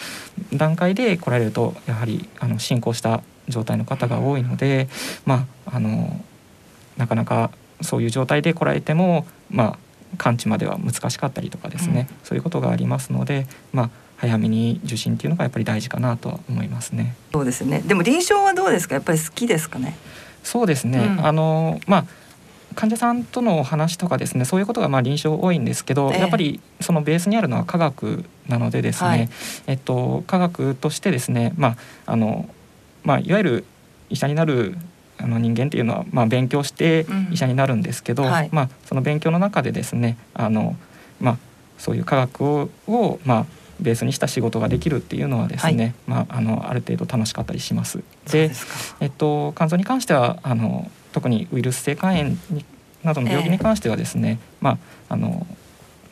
[0.53, 4.89] 段階で来られるとやはりあの進行した状態の方が多いので、
[5.25, 6.21] まあ、あの
[6.97, 9.79] なかなかそういう状態で来られても、まあ、
[10.19, 17.15] 完治までは難しかったりとかですね、そういうことがありますので、まあ、早めに受診っていうのがやっぱり大事かなとは思いますね。
[17.33, 17.83] そうですね。
[17.87, 18.95] でも臨床はどうですか？
[18.95, 19.95] やっぱり好きですかね？
[20.47, 21.27] そうですね、うん。
[21.27, 22.05] あのまあ
[22.77, 26.21] 患者さんとのお話とかですねそういうことがまあ臨床多いんですけど、ええ。
[26.21, 29.29] やっぱりそのベースにあるのは科学なのでですね、はい。
[29.67, 31.77] えっと、科学としてですね、まあ
[32.13, 32.49] あの
[33.03, 33.65] まあ、いわゆる
[34.09, 34.77] 医者になる
[35.19, 37.29] あの人間っていうのは、まあ、勉強してうん。
[37.33, 38.51] 医者になるんですけど、はい。
[38.53, 40.77] まあ、その勉強の中でですねあの、
[41.19, 41.37] まあ、
[41.79, 43.47] そういう科学をを、まあ、
[43.81, 48.03] ベースにした仕事ができるっていうのはですね、まあ、あのある程度楽しかったりします。
[48.31, 48.51] で。
[49.01, 52.65] えっと、肝臓に関してはあの特にウイルス性肝炎に
[53.03, 54.71] などの病気に関してはですね、ま
[55.09, 55.47] ああの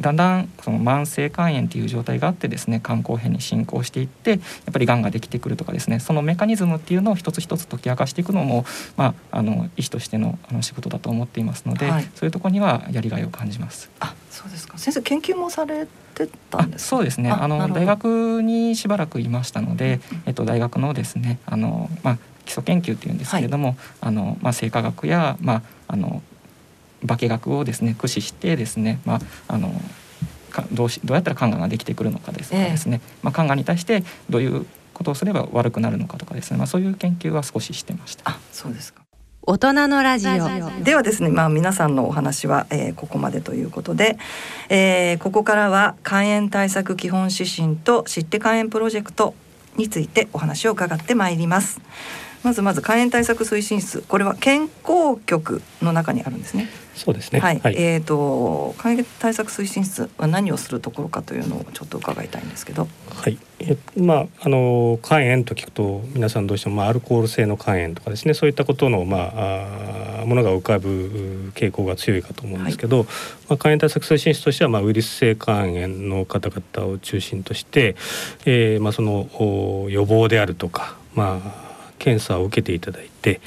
[0.00, 4.40] だんだんその慢性肝炎っていう状態があってですね肝硬変に進行していってやっ
[4.72, 8.64] ぱりがんができてくるとかですねそのメカニズムっていうのを一つ一つ解き明かしていくのも、
[8.96, 12.04] まあ、あの医師としてのあの仕事だと思っていますので、はい。
[12.14, 13.90] そういうところにはやりがいを感じます。
[14.00, 14.78] あ、そうですか。
[14.78, 17.30] 先生研究もされってたんですそうですね。
[17.30, 26.22] あの大学にしばらくいましたので、えっと、大学のですねあの、まあ、基礎研究っていうんですけれども、はい、あのまあ、生化学や、まあ、あの
[27.07, 29.73] 化学をですね駆使してですね、まあ、あの
[30.73, 38.31] どうしどうやったら肝がんができてくるのかですとかですね、えー、まあ、肝がんに対してどういうことをすれば悪くなるのかとかですね、まあ、そういう研究は少ししてました。
[38.31, 39.05] あそうですか
[39.47, 44.17] 大人のラジオではですね、まあ、皆さんのお話は、えー、ここまでということで、
[44.71, 49.35] えー、ここからは肝炎対策基本指針と知って肝炎プロジェクト
[49.77, 51.83] についてお話を伺ってまいります。
[52.44, 56.68] まずまず肝炎対策推進室これは健康局の中にあるんですね。
[56.94, 57.40] そうですね。
[57.40, 57.59] はい。
[57.59, 62.87] はい、えっ、ー、と肝炎対策推進室は何をするところかというのをちょっと伺いたいんですけど。
[63.11, 63.38] はい。
[63.61, 73.11] えまああの肝炎と聞くと皆さんどうしてもまあアルコール性の肝炎とかですねそういったことのまああものが浮かぶ傾向が強いかと思うんですけど、はい、ま
[73.54, 77.96] あ肝炎対策推進室としてはまあウイルス性肝炎の方々を中心として、
[78.44, 81.63] えー、まあその予防であるとかまあ
[82.05, 83.40] 検査を受けていただいて、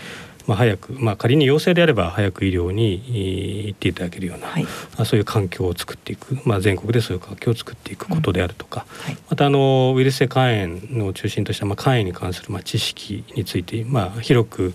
[0.48, 4.65] まあ、早く、まあ、仮に陽性であれば早く医療に行っていただけるような、はい、
[5.06, 9.04] そういう環境を作っていく、まあ、全国でそういう環境を作っていくことであるとか、うん。
[9.06, 14.74] はい、またあのウイルス性肝炎の中心とした、まあ、肝炎に関する、まあ、知識について、まあ、広く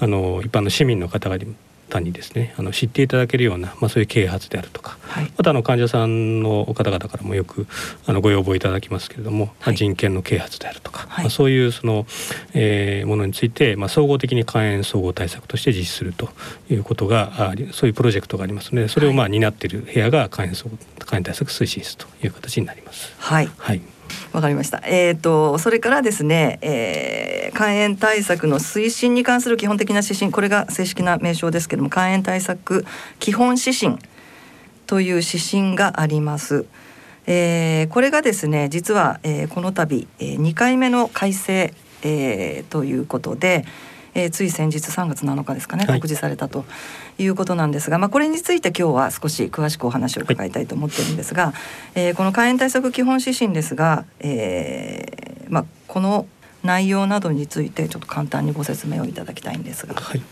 [0.00, 1.44] あの一般の市民の方々
[1.90, 7.66] 単にですねあの知っていただけるような、まあ、そういう啓発であるとか、はい、またあの患者さんの方々からもよく
[8.06, 12.06] あのご要望いただきますけれども、はい、人権の啓発であるとか、はい、まあ、そういうその、
[12.54, 16.30] えー、ものについて、まあ、総合的に肝炎総合対策として実施すると
[16.70, 23.12] いうことがあそういうプロジェクトがありますのでそれをまあ担っている部屋が肝炎総合肝炎対策推進室という形になります。
[23.18, 23.82] はい、はい
[24.32, 24.82] わかりました。
[24.84, 32.84] えっ、ー、とそれからですね、えー、肝炎対策の推進に関する基本的な指針、これが正式な名称ですけれども、肝炎対策
[33.18, 33.98] 基本指針
[34.86, 36.66] という指針があります。
[37.26, 43.64] えー、これがですね、実は、えー、この度、えー、2回目の改正、えー、ということで。
[44.14, 46.64] えー、つい先日3月7日ですかね、告示されたと
[47.18, 51.54] いうことなんですが、まあ、これについて今日は少し詳しくお話を伺いたいと思ってるんですが、はい、
[51.94, 56.26] えー、この肝炎対策基本指針ですが、えーまあ、この
[56.62, 59.94] 内容などについてちょっと簡単にご説明をいただきたいんですが。
[59.94, 60.22] はい。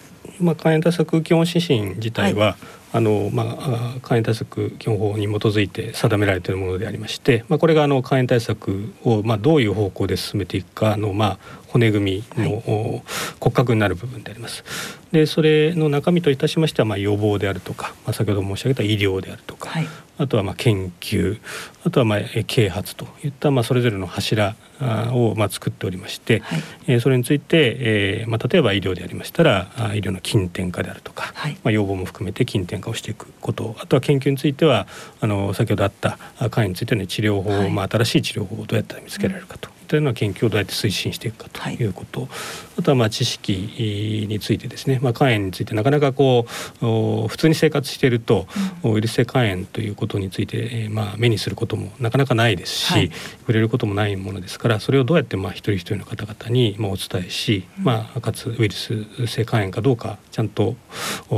[0.40, 2.56] まあ、肝炎対策基本指針自体は、はい、
[2.90, 3.56] あのまあ、
[3.98, 13.02] 肝炎対策基本法に基づいて定められているものでありまして、まあ、これがあの肝炎対策を、まあ、どういう方向で進めていくかの、まあ、骨組みの、はい、
[13.40, 14.64] 骨格になる部分であります。
[15.12, 19.88] でそれの中身といたしましては、まあ、予防であるとか、まあ、先ほど申し上げた医療であるとか、はい、
[20.18, 21.40] あとはまあ研究
[21.84, 24.56] あとはまあ啓発といった、まあ、それぞれの柱
[25.12, 34.86] をまあ作っておりまして、はい、えー、それについて、えーまあ、例えば医療でありましたら医療の近典化であるとか、はい、まあ、予防も含めて近典化をしていくことあとは研究については
[35.20, 39.77] あの先ほどあった肝炎についての治療法、はい、まあ、新しい治療法をどうやったら見つけられるかと。
[39.88, 41.84] というのは研究をどうやって推進していくかとい。
[41.84, 42.30] うこと、はい、
[42.78, 46.46] あとはまあ知識についてですね、まあ、肝炎についてなかなかこ
[46.82, 48.46] う普通に生活していると、
[48.84, 53.10] うん、ウイルス性肝炎ということについて、まあ、目にすることもなかなかないですし、はい、
[53.48, 60.76] 触れることもないものですからそれをどうやってまあ一人一人の方々にまあお伝えし、うん、まあ、かつウイルス性肝炎かどうかちゃんと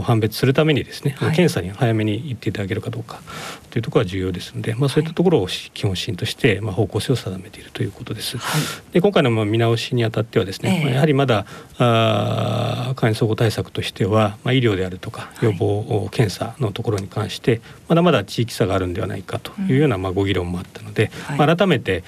[0.03, 3.23] 判別するためにですね、はい、検査に早めに行っていただけるかどうか
[3.71, 8.39] というところは重要ですので、まあ、そういったところを基本指針として、まあ、方向性を定めているということです。
[8.39, 11.47] はい、で今回の見直しにあたってはですね、えー、やはりまだ
[11.79, 22.00] あ肝炎総合対策としては、まあ、医療であるとか予防、検査のところに関してまだまだ地域差があるんではないかというような、まあ、ご議論もあったので、はい、まあ、改めて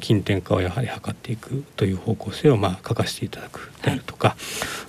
[0.00, 4.36] 近典化をやはり図っていくという方向性をまあ書かせていただくであるとか、はい、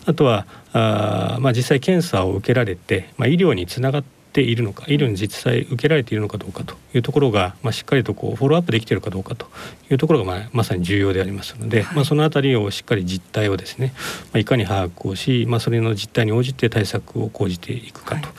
[0.07, 9.47] あとはあ、まあ、実際検査を受けられて、まあ、医療につながってているのか医療に実際受けられているのかどうかというところが、まあ、しっかりとこうフォローアップできているかどうかと
[9.89, 13.93] いうところが、まあ、まさに重要でありますので、はい、まあ、その辺りをしっかり実態をですね、
[14.25, 18.29] まあ、いかに把握をし、まあ、それの実態に応じて対策を講じていくかと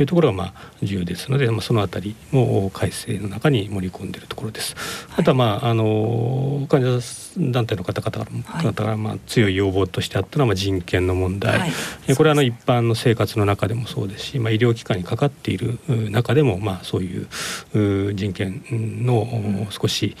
[0.00, 4.74] いうところがまあ重要ですので、まあ、その辺りも改正の中に盛り込んでいるところです。
[5.16, 7.00] あとは、まあ、あの患者
[7.38, 15.78] 団体の方々からまあ強い要望としてあったのはまあ人権の問題、はい、これはあの一般の生活の中でもそうですし、まあ、医療機関にかかっている
[16.10, 18.62] 中でもまあそういう人権
[19.04, 20.16] の少し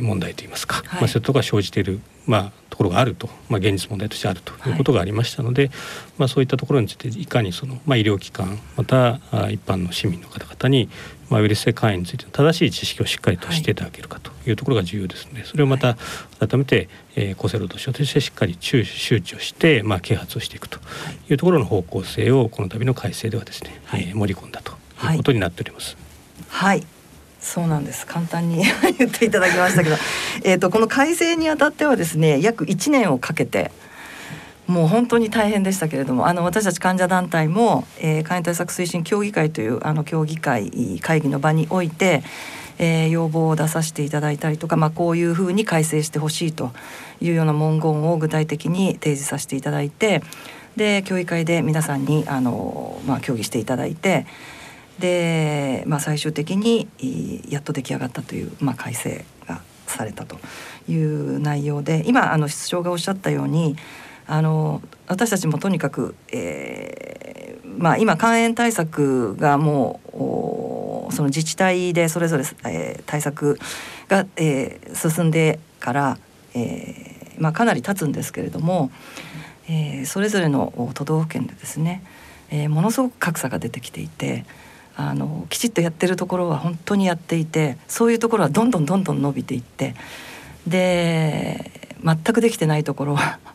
[0.00, 5.70] 問題といいますか、はい、まあ、そういうことが生じているまあ、ところがあると、まあ、現実問題としてあるということがありましたので、はい、
[6.18, 10.88] まあ、そういったところについていかにその、まあ、医療機関また一般の市民の方々に、
[11.28, 15.96] まあ、ウイルス性肝炎についての正しい知識をしっかりとしていただけるかというところが重要ですのでそれをまた
[16.38, 20.78] 改めて、えー、厚生労働省としてしっかり周知をして、まあ、啓発をしていくと
[21.28, 24.72] いうところの方向性をこの度の改正ではですね、はい、えー、盛り込んだと
[25.10, 25.96] いうことになっております。
[26.48, 26.99] はい、はい
[27.40, 28.06] そうなんです。
[28.06, 28.64] 簡単に
[28.98, 29.96] 言っていただきましたけど。
[30.44, 33.70] えとこの改正にあたってはですね約1年をかけて
[34.70, 42.22] もう本当に大変でしたけれどもあの私たち患者団体も、えー、肝炎対策推進協議会というあの協議会会議の場において、
[42.78, 46.70] えー、要望を出させていただいたりとか、まあ、こういうふうに改正してほしいと
[47.20, 50.22] いうような文言を具体的に提示させていただいて
[50.76, 54.24] で協議会で皆さんにあの、まあ、協議していただいて
[54.98, 56.88] で、まあ、最終的に
[57.48, 60.38] やっと出来上がったという、まあ、改正がされたと
[60.88, 63.76] いう内容で今あの室長がおっしゃったように
[64.26, 70.00] あの私たちもとにかく、えーまあ、今肝炎対策がも
[71.08, 73.58] うその自治体でそれぞれ、えー、対策
[74.08, 76.18] が、えー、進んでから、
[76.54, 78.90] えーまあ、かなり経つんですけれども、
[79.68, 82.04] えー、それぞれの都道府県でですね、
[82.50, 84.44] えー、ものすごく格差が出てきていて。
[85.08, 89.94] あのきちっとやってるところは本当にやっていてそういうところはどんどんどんどん伸びていって
[90.66, 93.38] で全くできてないところは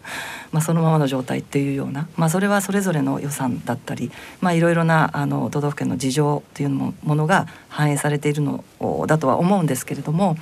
[0.52, 8.64] まあ、そのままの状態っていうような、まあ、それはそれぞれの予算だったり、ま、いろいろなあの都道府県の事情というものが反映されているの
[9.06, 10.38] だとは思うんですけれども、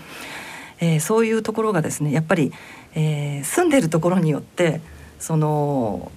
[0.79, 2.51] えー、そういうところがですねやっぱり、
[2.93, 4.81] えー、住んでるところによって
[5.19, 6.11] その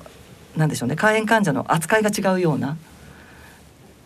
[0.57, 2.77] なんでしょうね肝炎患者の扱いが違うような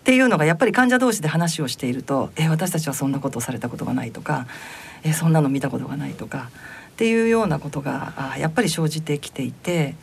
[0.01, 4.47] っていうのがやっぱり患者同士で話をしていると「え、私たちはそんなことをされたことがない」とか
[5.05, 6.49] 「え、そんなの見たことがない」とか
[6.93, 9.95] っていうようなことがあやっぱり生じてきていて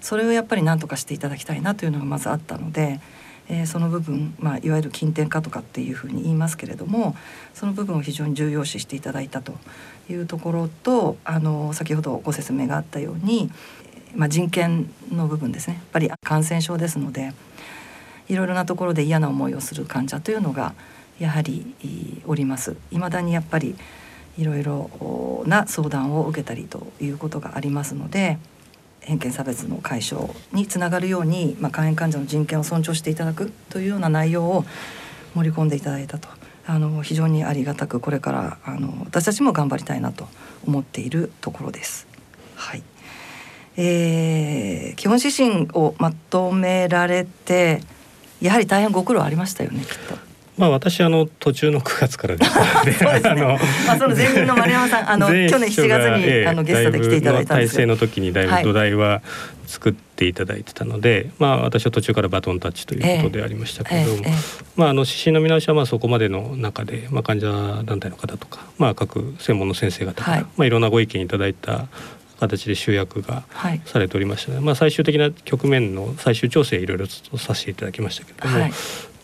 [0.00, 3.00] それをやっぱり何とかしていただきたいなというのがまずあったので、
[3.48, 7.14] えー、その部分、まあ、いわゆる近典化とかっていうふうに言いますけれども
[7.54, 9.54] その部分を非常に重要視していただいたと
[10.10, 13.50] いうところとあの先ほどご説明があったように、
[14.14, 15.74] まあ、人権の部分ですね。
[15.74, 17.32] やっぱり感染症ですので
[18.28, 20.74] いろいろなところで嫌な思いをする患者というのが
[21.18, 21.74] やはり
[22.26, 22.76] おります。
[22.90, 23.76] 未だにやっぱり
[24.38, 28.38] いろいろな相談を受けたりということがありますので
[29.00, 34.64] 偏見差別の解消につながるように、まあ、肝炎患者の人権を尊重していただくというような内容を
[35.34, 36.28] 盛り込んでいただいたと
[36.66, 40.28] あの非常にありがたくこれからあの私たちも頑張りたいなと
[40.66, 42.06] 思っているところです。
[42.54, 42.82] はい
[43.76, 47.80] えー、基本指針をまとめられて
[48.42, 50.32] やはり大変ご苦労ありましたよねきっと。
[50.58, 53.48] まあ私あの途中の9月からでしたので、あの
[53.86, 59.22] まあその前任の丸山さんあの 去年7月に、えー、あのゲストで来ていただいたんです体制の時にだいぶ土台は
[59.66, 64.24] 作っていただいてたので、はい、まあ私は途中からバトンタッチということでありましたけれども、
[64.76, 71.86] まああの指針の見直しはまあそこまでの中でまあ患者団体の方とかまあ各専門の先生方から、はい、まあいろんなご意見いただいた
[72.48, 73.44] 形で集約が
[73.84, 78.72] されておりました、ね、まあ最終的な局面の最終調整いろいろとさせていただきましたけれども、はい、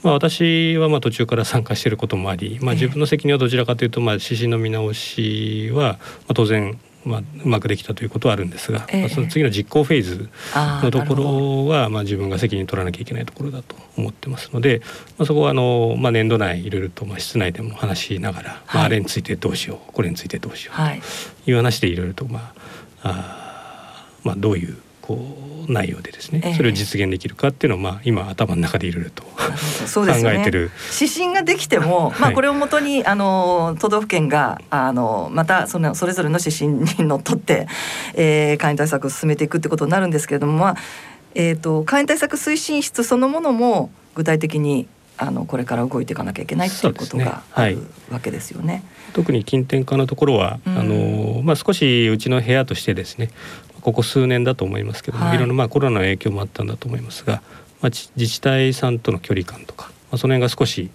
[0.02, 10.28] まあ、私はまあ途中から参加していることもあり、まあ、自分の責任はどちらかというとまあ指針の見直しはまあ当然まあ、うまくできたということはあるんですが、えその次の実行フェーズ
[10.84, 14.82] のところはまあ自分が責任取らなきゃいけないところだと思ってますので、
[15.16, 22.67] まあ、そこはあの、まあ、年度内いろいろとまあ室内でも話しながら、はい、まあ、あれについてどうしようこれについてどうしようという話でいろいろとまあ
[23.02, 29.22] あまあどういうこう内容でですね、それを実現できるかっていうのをまあ今頭の中でいろいろと
[29.92, 37.68] 考えてる、ね、指針ができても、まあ、これをもとにあの都道府県があのまたそのそれぞれの指針にのっとって、
[38.14, 40.76] えー、肝炎対策を進めていくってことになるんですけれども、まあ
[41.34, 47.78] えーと、肝炎対策推進室そのものも具体的にあのこれから動いていかなきゃいけないっていうことがある
[48.10, 48.66] わけですよね。
[48.66, 53.30] ねはい、特に近典化のところは、うん、あのまあ少しうちの部屋としてですね
[53.80, 57.42] ここ数年だと思いますけども、はい、いろんなまあコロナの影響もあったんだと思いますが、
[57.80, 60.90] まあ、自治体さんとの距離感とか、まあ、その辺が少し、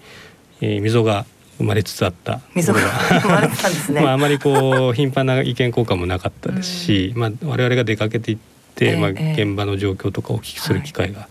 [0.61, 1.25] えー、溝が
[1.57, 2.79] 生まれつつあった溝が
[3.21, 4.01] 生まれてたんですね。
[4.03, 8.37] まああまりこう頻繁な意見交換もなかったですし、まあ我々が出かけていっ
[8.75, 11.27] て、まあ現場の状況とかをお聞きする機会が、ま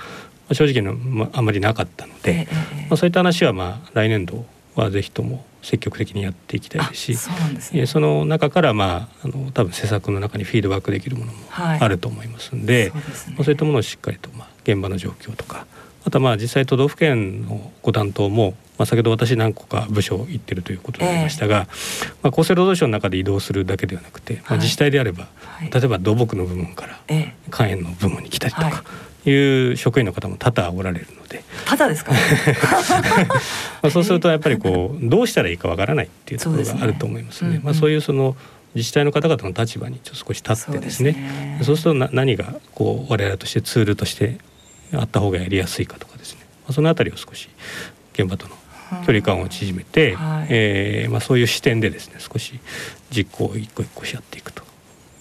[0.50, 2.48] あ、正直の、まあ、あまりなかったので、
[2.88, 15.66] まあそういった話はまあ来年度はぜひとも積極的にやっていきたいですしそす、ね、その中からまああの多分施策の中にフィードバックできるものもあると思いますんではい、そう、ね、そういったものをしっかりとまあ現場の状況とか
[16.04, 26.98] あとはまあ実際都道府県のご担当も、まあ、先ほど私何個か部署行ってるということでありましたが、えー、まあ、厚生労働省の中で移動するだけではなくて、まあ、自治体であれば、はい、例えば土木の部門から
[27.52, 31.44] 肝炎の部門に来たりとか、はいいう職員の方も多々おられるので。
[31.64, 32.12] ただですか、
[33.82, 37.60] まあそうするとやっぱりこうどうしたらいいかわからないっていうところがあると思いますね。
[37.62, 38.36] まあそういうその
[38.74, 41.58] 自治体の方々の立場にちょっと少し立ってですね。
[41.62, 44.38] そうするとな何がこう我々としてツールとして
[44.92, 47.48] あった方がやりやすいかとかですね、まあ、そのあたりを少し
[48.14, 48.56] 現場との
[49.06, 50.46] 距離感を縮めて、はい。
[50.50, 52.58] えーまあ、そういう視点でですね少し
[53.10, 54.61] 実行を一個一個しやっていくと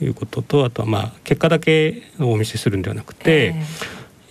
[0.05, 3.55] いうこととあとはまあ結果だけをお見せするんではなくて、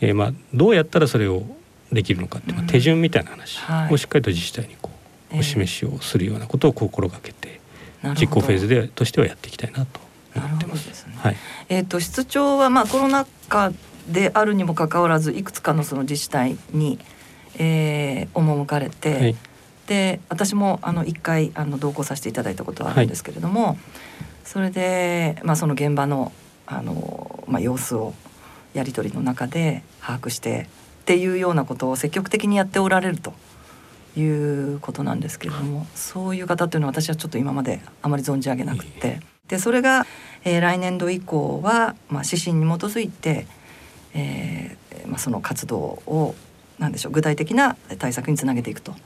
[0.01, 1.45] えーまあ、どうやったらそれを
[1.93, 2.69] できるのかっていう、まあうん。
[2.69, 3.95] 手順みたいな話はい。
[3.95, 5.41] をしっかりと自治体にこう、ええ。
[5.41, 7.61] お示しをするようなことを心がけて
[8.19, 10.01] 実行フェーズでとしてはやっていきたいなと
[10.35, 10.93] 思ってます。
[10.95, 11.15] すね。
[11.19, 11.37] はい、
[11.69, 13.73] えっ、と室長はまあコロナ禍
[14.09, 16.99] であるにもかかわらずいくつかのその自治体に、
[17.59, 19.37] えー、赴かれて、はい。
[19.87, 23.77] で私もあの一回あの同行させていただいたことはあるんですけれども、
[24.51, 26.33] それでまあその現場の
[26.67, 28.15] あのまあ様子を
[28.75, 30.67] やり取りの中で把握して
[31.03, 33.33] っていうようなことを積極的にやっておられると
[34.17, 40.05] いうことなんですけれどもそういう方というのは私はちょっと今まであまり存じ上げなくてでそれが、
[40.43, 43.47] えー来年度以降は、まあ、指針に基づいて、
[44.15, 46.35] えーまあ、その活動を
[46.81, 48.97] なんでしょう具体的な対策につなげていくと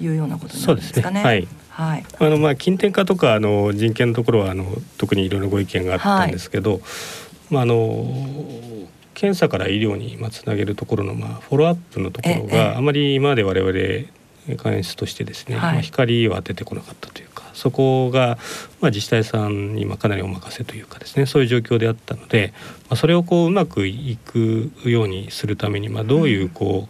[0.00, 1.02] いうようなことになそうですね。
[1.02, 1.46] るんですかね。
[1.74, 1.88] はい。
[1.88, 4.64] はいあのまあ近典化とかあの人権のところはあの
[4.96, 6.80] 特にいろいろご意見があったんですけど、
[7.50, 8.06] まああの
[9.14, 15.72] 検査から医療にまあつなげるところのまあフォローアップのところええがあまり今まで我々関室としてですね、はい。
[15.74, 18.38] まあ光を当ててこなかったというかそこが
[18.80, 22.52] まあ自治体さんにまあかなりお任せというかですねそういう状況であったので、
[22.88, 26.88] まあ、それをこううまくいくようにするためにまあどういうこ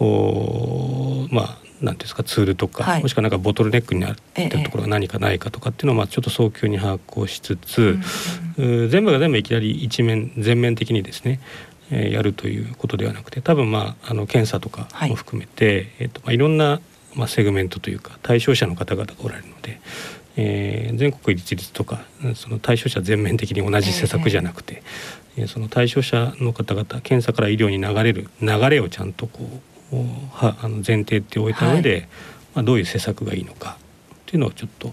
[0.00, 3.02] う、おまあなんていうんですかツールとか、はい。
[3.02, 7.98] もしくはなんかボトルネックになってええるところが何かないかとかっていうのをまあちょっと早急に把握をしつつ、
[8.58, 11.38] うん全部が全部いきなり一面全面的にですね、
[11.90, 15.10] えーやるということではなくて多分まああの検査とかはい。
[15.10, 16.80] も含めて、えっとまあ、いろんな、
[17.14, 19.80] まあ、セグメントというか対象者の方々がおられるので、
[20.36, 24.82] えー全国一律とかうんその対象者全面的に同じ施策じゃなくて、
[25.36, 29.60] えーその対象者の方々検査から医療に流れる流れをちゃんとこう
[29.92, 32.08] おはあの前提っておいた上で、
[32.54, 33.78] まあ、どういう施策がいいのか
[34.14, 34.92] っていうのをちょっと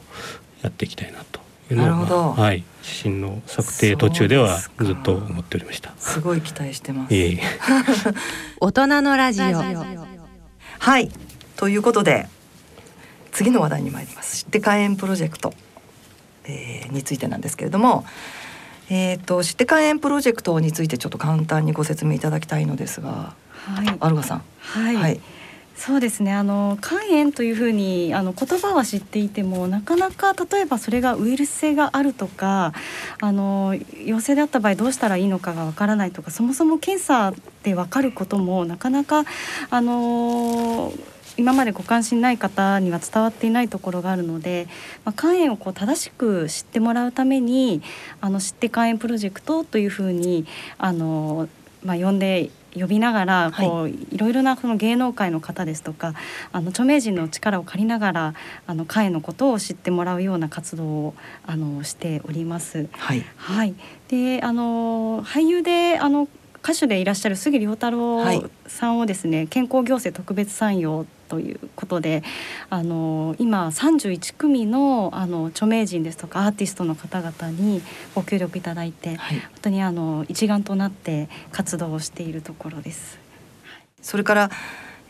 [0.61, 1.41] やっていきたいなと
[1.71, 5.93] いうのをまあはい、指針の策定途中ではずっと思っておりました。
[5.97, 7.13] すごい期待してます。
[7.13, 7.41] いえいえ。
[8.61, 9.45] 大人のラジオ。
[10.79, 11.11] はい。
[11.55, 12.27] ということで
[13.31, 14.43] 次の話題に参ります。
[14.43, 15.53] 知って肝炎プロジェクト、
[16.45, 18.05] えーについてなんですけれども
[18.89, 23.44] えー、と知って肝炎プロジェクトについてちょっと簡単にご説明いただきたいのですがはい
[23.99, 24.43] アルガさん。
[24.59, 25.19] はい、はい。
[25.75, 26.33] そうですね。
[26.33, 32.73] あの肝炎というふうにあの言葉は知っていてもなかなか例えばそれがウイルス性があるとか
[33.19, 39.25] あの陽性であった場合どうしたらいいのかがわからないとかそもそも検査でわかることもなかなか
[39.69, 40.93] あの
[41.37, 44.67] 今までご関心ない方には伝わっていないところがあるので、
[45.03, 47.81] まあ、肝炎をこう正しく知ってもらうために
[48.21, 50.45] あの知って肝炎プロジェクトというふうに
[50.77, 51.49] あの、
[51.85, 56.13] まあ、呼んで呼びながらこう、い、ろいろなその芸能界の方ですとか
[56.51, 58.33] あの著名人の力を借りながら
[58.67, 61.13] あの肝炎のことを知ってもらうような活動を
[61.45, 62.89] あのしております。
[62.91, 63.25] はい。
[63.37, 63.75] はい、
[64.09, 66.27] であの俳優であの
[66.65, 72.23] 歌手でいらっしゃる杉良太はい郎さんをですね、健康行政特別参与ということで
[72.71, 77.83] あの今31組のあの著名人ですとかアーティストの方々に
[78.15, 83.19] ご協力いただいてはい本当にあの一丸となって活動をしているところです。
[84.01, 84.49] それから、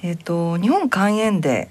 [0.04, 1.70] えー、と日本肝炎デ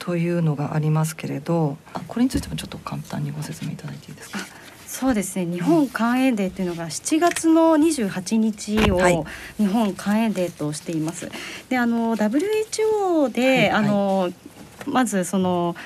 [0.00, 4.65] ーというのがありますけれどあこれについてもちょっと簡単にご説明いただいていいですか。
[4.98, 5.44] そうですね。
[5.44, 9.24] 日本肝炎デーというのが7月の28日をはい。
[9.58, 11.28] 日本肝炎デーとしています。
[11.68, 13.70] であの WHO で、はいはい。
[13.72, 14.32] あの
[14.86, 15.76] まずその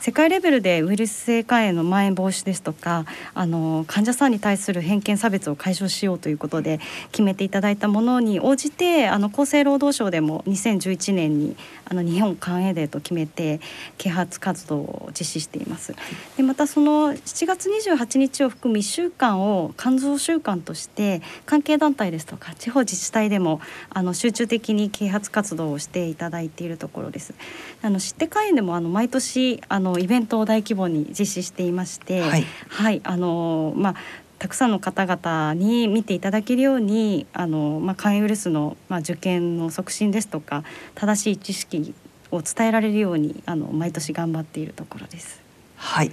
[0.00, 6.80] 世界レベルでウイルス性肝炎の蔓延防止ですとかあの患者さんに対する偏見差別を解消しようということで
[7.12, 13.60] 決めていただいたものに応じてあの厚生労働省でも2011年にあの日本肝炎デーと決めて
[13.98, 15.94] 啓発活動を実施しています。
[16.38, 27.34] でまたその7月28日を含む1週間を肝臓週間として関係団体ですとか地方自治体でもあの集中的に啓発活動をしていただいているところです。
[27.82, 32.44] あの知って会員でもあの毎年あのイベントを大規模に実施していまして、はい。
[32.68, 33.94] はい、あのまあ
[34.40, 40.64] たくさんの方々に見ていただけるようにあの、まあ、肝炎ウイルスの、まあ、受験の促進ですとか
[40.94, 41.94] 正しい知識
[42.30, 45.42] を伝えられるようにあの毎年頑張っているところです。
[45.76, 46.12] はい、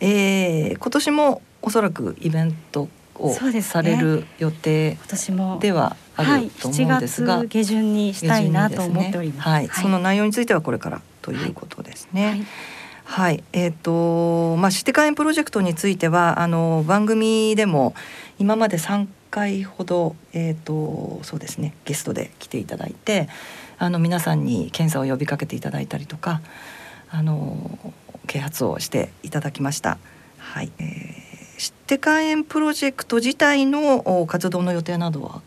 [0.00, 3.70] えー今年もおそらくイベントをそうですね。
[3.70, 9.48] される予定今年もではあはい、ると思うんですが、7月下旬にしたいなと思っております。
[9.48, 12.26] はい、その内容についてはこれからということですね。
[12.26, 12.46] はい
[13.16, 17.94] はい、えっ、とまあシティカエンプロジェクトについてはあの番組でも
[18.38, 23.30] 今まで3回ほどえっ、とそうですねゲストで来ていただいて、
[23.78, 26.42] あの皆さんに検査を呼びかけていただいたりとか
[27.08, 27.94] あの
[28.26, 29.96] 啓発をしていただきました。
[30.36, 35.40] はい、えー、知って肝炎プロジェクト自体の活動の予定などは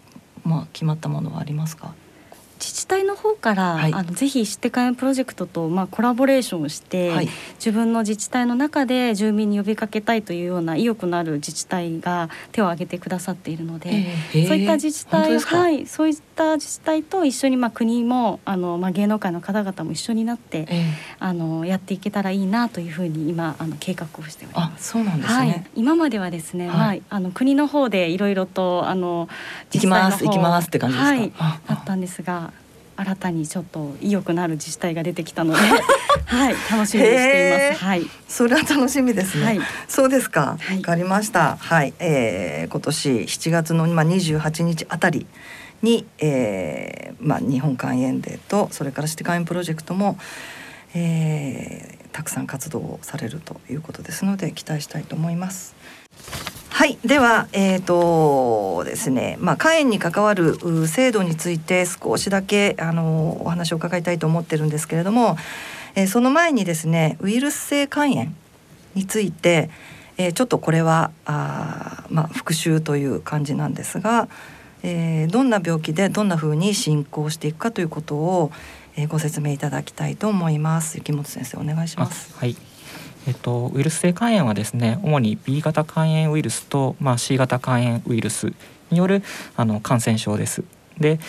[0.43, 1.93] まあ決まったものはありますか？
[2.59, 3.93] 自治体の方から、はい。
[3.93, 7.29] あのぜひ知って会プロジェクトとまあコラボレーションをして、はい。
[7.55, 15.57] 自分の自治体の中で住民に呼びかけたいというような意欲のある自治体が手を挙げてくださっているので、えーそういった自治体本当ですか？
[15.57, 15.87] はい。
[15.87, 20.83] そういった自治体と一緒にまあ国もあのまあ芸能界の方々も一緒になって、えー
[21.19, 24.89] あのやっていけたらいいなというふうに今あの計画をしておりあます。
[24.89, 25.47] そうなんですはい。
[25.47, 26.77] ね。、今まではですね、はい。
[26.77, 29.27] はい、あの国の方でいろいろとあの
[29.71, 30.23] 行きます。
[30.23, 31.09] 行きますって感じですか？
[31.09, 31.75] はい、ああ。
[31.75, 32.48] だったんですが、
[32.99, 35.59] 新たにちょっと意欲のある自治体が出てきたので、
[36.25, 37.83] はい、楽しみにしています。
[37.85, 39.45] はい、それは楽しみですね。
[39.45, 40.41] はいそうですか。
[40.41, 41.55] わ、はいかりました。
[41.57, 45.25] はい、えー今年7月のまあ28日あたり
[45.81, 50.17] に、えーまあ日本肝炎デーとそれからシティ肝炎プロジェクトも、
[50.93, 55.73] えーたくさん活動をされるということですので期待したいと思います。
[56.69, 65.35] はい、では、えーとですね、まあ、肝炎に関わる制度について少しだけあのお話を伺いたいと思ってるんですけれども、
[65.95, 68.27] えーその前にですねウイルス性肝炎
[68.95, 69.69] について、
[70.17, 74.29] えーちょっとこれはあ、まあ、復習という感じなんですが、
[74.81, 78.51] えーどんな病気でどんな風に進行していくかということを、
[78.95, 80.97] えご説明いただきたいと思います。
[80.97, 82.33] 雪本先生お願いします。
[82.37, 82.55] はい。
[83.27, 88.53] えっと、ウイルス性肝炎はですね主に B 型肝炎ウイルスと、まあ、C 型肝炎ウイルス
[88.91, 89.23] による
[89.55, 90.63] あの感染症です。
[90.99, 91.19] で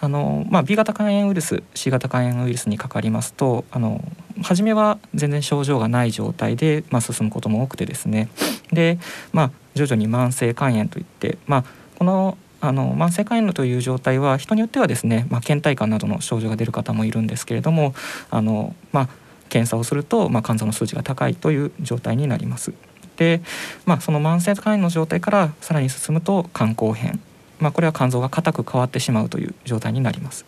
[0.00, 4.02] あの、まあ、B 型肝炎ウイルス C 型肝炎ウイルスにかかりますとあの
[4.42, 8.28] 初めは全然症状がない状態で、まあ、進むことも多くてですね
[8.72, 8.98] で、
[9.32, 11.64] まあ、徐々に慢性肝炎といって、まあ、
[11.96, 17.94] このあの慢性肝炎という状態は人によってはですね、まあ、倦怠感などの症状が出る方もいるんですけれども
[18.28, 19.08] あの、まあ、
[19.50, 22.72] 検査をすると、まあ、肝臓の数値が高いという状態になります。
[23.16, 23.42] で、
[23.84, 27.20] まあ、その慢性肝炎の状態からさらに進むと肝硬変、
[27.58, 30.46] まあ、これは肝臓が硬く変わってしまうという状態になります。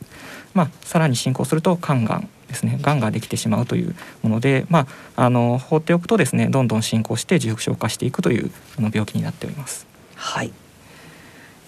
[0.55, 4.87] まあ、さらに進行すると肝がんですねがんができてしまうというもので、ま
[5.17, 9.87] あ、あの放っておくとですねどんどん進行して重症化していくというの病気になっております。
[10.15, 10.53] はい。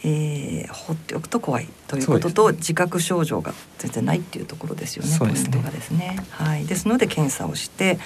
[0.07, 5.09] えー、放っておくと怖いということと、自覚症状が全然ないっていうところですよね。
[5.09, 6.19] すねポイントがですね。
[6.31, 6.67] はい。
[6.67, 7.99] ですので検査をして、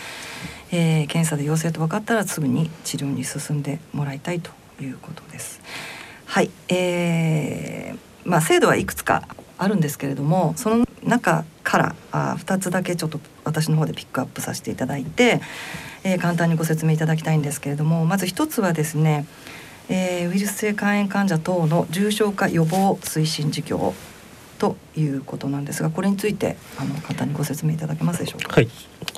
[0.71, 5.61] えー、検査で陽性と分かったらすぐに治療に進んでもらいたいということです。
[6.27, 6.51] はい。
[6.69, 9.27] えー、まあ制度はいくつか
[9.59, 15.41] あるんですけれども、その中からあ2つだけちょっと私の方でピックアップさせていただいて、
[16.05, 19.27] えー簡単にご説明いただきたいんですけれども、まず一つはですね。
[19.89, 23.95] えーウイルス性肝炎患者等の重症化予防推進事業
[24.59, 28.57] ということなんですがこれについてあの簡単にご説明いただけますでしょうか？
[28.57, 28.73] はい、こ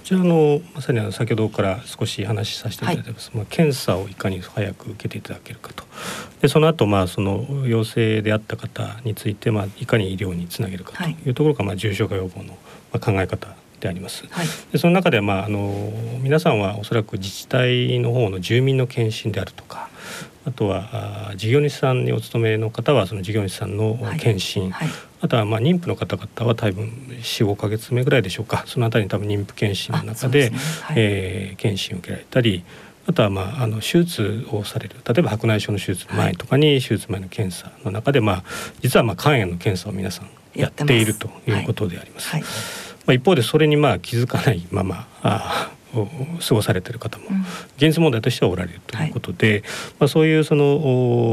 [0.04, 5.84] ちらのまさにあの先ほどから少し話しさせていただいてます、まあ、検査をいかに早く受けていただけるかと
[6.42, 12.54] でその後まあその陽性であった方についてまあいかに医療につなげるかとはいいうところがまあ重症化予防のま
[12.92, 13.48] あ考え方
[13.80, 14.26] であります。
[14.28, 15.90] はいでその中で、まあ、あの
[16.20, 19.88] 皆さんはおそらく自治体の方の住民の検診であるとか
[20.46, 24.18] あとはあ事業主さんにお勤めの方はその事業主さんのはい。
[24.18, 24.88] 検診、はい。
[25.20, 26.88] あとはまあ妊婦の方々は多分
[27.20, 28.64] 45か月目ぐらいでしょうか。
[28.66, 30.84] そのあたりに多分妊婦検診の中でうですね。
[30.84, 30.96] はい。
[30.98, 32.64] えー検診を受けられたり
[33.06, 38.44] あとはまああの手術をされる例えば白内障の手術の前とかに手術前の検査の中で、まあ
[38.82, 42.30] 実はまあ肝炎の検査を皆さんやっているということであります。
[42.30, 42.42] はい。
[42.42, 42.46] ま
[43.08, 45.79] あ、一方でそれにまあ気づかないままあを
[46.46, 47.40] 過ごされている方もうん。
[47.76, 49.62] 現実問題としてはおられるということで、
[49.98, 50.76] まあ、そういうその、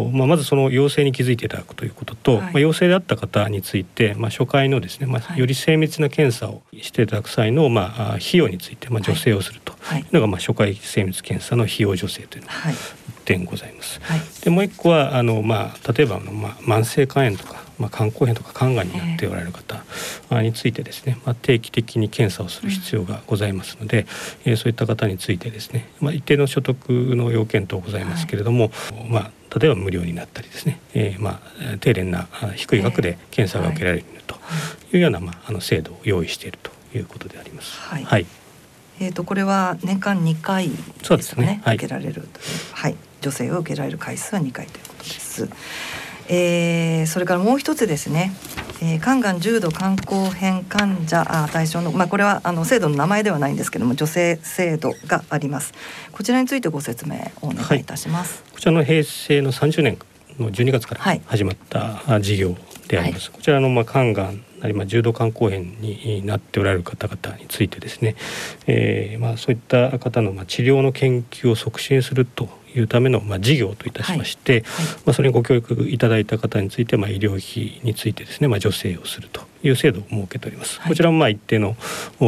[0.05, 2.41] おまあ、まずその陽性に気づいていただくということと、はい。
[2.41, 5.39] まあ、陽性であった方について、まあ、初回のですね、まあ、はい。
[5.39, 9.73] より精密な検査をしていただく際の、まあ、あ費用について、まあ、助成をすると。
[9.79, 10.01] はい。
[10.01, 12.73] いうのが、まあ、初回精密検査の費用助成というのがはい。
[12.73, 12.77] 1
[13.25, 13.99] 点ございます。
[14.01, 14.21] はい。
[14.43, 19.83] でもう一個はあの、まあ、例えばまあ、慢性肝炎とか、まあ、肝硬変とか肝がんになっておられる方
[20.29, 24.05] あについてですね、まあ、定期的に検査をする必要がございますので、
[24.45, 28.71] えーそういった方についてですね、まあ、一定の所得の要件等ございますけれども、
[29.09, 34.35] まあ、例えば無料になったりですね、えーまあ、低廉なあ低い額で検査が受けられると
[34.93, 34.97] い。
[34.97, 37.79] うような、まあ、あの制度を用意しているということであります。
[37.79, 38.03] はい。
[38.03, 38.25] はい。
[38.99, 41.75] えー、とこれは年間2回ですそうですかねねはい。
[41.75, 42.25] 受けられるという
[42.73, 42.95] はい。
[43.21, 45.49] 女性を受けられる回数は2回ということです。
[46.29, 48.33] えーそれからもう一つですね、
[48.81, 55.73] えー、肝がん重度肝硬変患者あ対象の、まあ、これはあの制度の名前ではないんですけども女性制度があります。
[56.11, 58.43] こちらについてご説明をお願いいたします。
[58.53, 59.97] こちらの平成の30年
[60.37, 61.21] の12月からはい。
[61.25, 62.55] 始まったあ事業
[62.87, 63.31] であります。
[63.31, 68.15] こちらのまあ肝がんなりまあ重度肝硬変になっておられる方々についてですね、
[68.65, 72.49] えー、まあそういった方のまあ治療の研究を促進すると
[72.79, 74.61] いうためのまあ事業といたしまして、はい。
[74.61, 74.71] はい、
[75.05, 80.79] まあそれにご教育いただいた方についてまあ医療費についてですねまあ助成をするという制度を設けております。
[80.81, 81.75] こちらもまあ一定の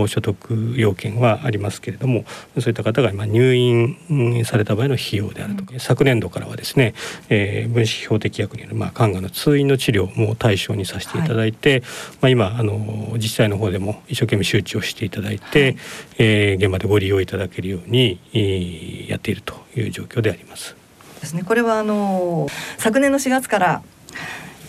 [0.08, 2.26] 所得要件はありますけれども、
[2.60, 3.98] そういった方がまあ入院
[4.46, 6.94] された場合の費用であるとか、うん、昨年度からはですね、
[7.30, 15.78] えー、分子標的薬によるまあ肝がんの通院の治療も対象にさせていただいて、はい、まあ今あの自治体の方でも一生懸命周知をしていただいて、はい、
[16.18, 20.76] えー、現場でご利用いただけるように、えー、やっているという状況であります。
[21.20, 21.44] ですね。
[21.44, 22.48] これはあの
[22.78, 23.82] 昨年の4月から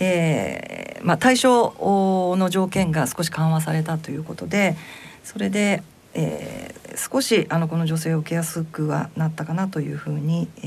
[0.03, 1.74] えーまあ、対象
[2.36, 4.76] の条件が少し緩和されたということで
[5.24, 5.82] それで、
[6.14, 10.61] えー、少しあのこの女性を受けやすくはなったかなというふうに、え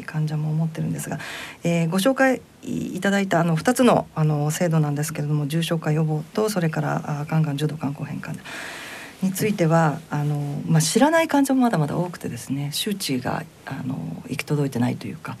[0.00, 1.18] ー、患者も思ってるんですが、
[1.64, 8.38] えー、ご紹介いただいたあの2つのあの制度なんですけれども重症化予防とそれから肝がん重度肝硬変換
[9.22, 15.36] についてはあの、まあ、知らない患者もまだまだ多くてですね周知があの行き届いてないというか。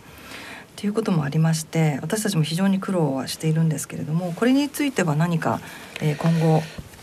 [0.74, 5.60] ということもありまして私たちも非常に苦労はしているんですけれどもこれについては何か、
[6.00, 6.60] えー、今後、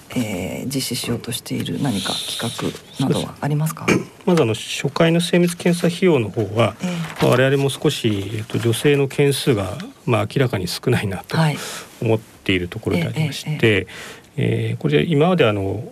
[0.09, 3.85] えー、実施しようとしている何か企画などはありますか？
[4.25, 11.37] まずあの初回の精密検査費用の方は、えー、我々も少し、えーと、女性の件数が、まあ、明らかに少ないなと
[12.01, 13.87] 思っているところでありまして、
[14.35, 15.89] えー、これ今まであの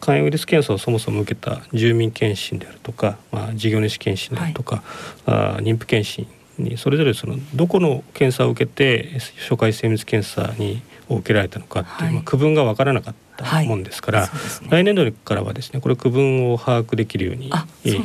[0.00, 4.82] 肝炎ウイルス検査をそもそも受けた住民検診であるとか、まあ、事業主検診であるとか、
[5.26, 6.26] はい、あ妊婦検診
[6.58, 13.29] にそれぞれそのどこの検査を受けて初回精密検査にを受けられたのかっていう、はい、まあ、区分が分からなかった
[13.66, 17.50] もんですから、はいね、来年度からはですねこれ区分を把握できるように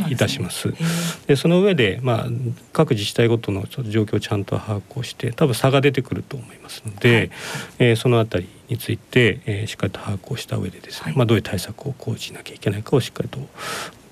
[0.10, 0.74] いたします。
[1.28, 2.28] でその上で、まあ、
[2.74, 7.30] 各自治体ごとの状況をちゃんと把握をして多分差が出てくると思いますので、はい、
[7.80, 13.40] えー、そのあたりについて、えー、しっかりと把握をした上でですね、まあ、どういう対策を講じなきゃいけないかをしっかりと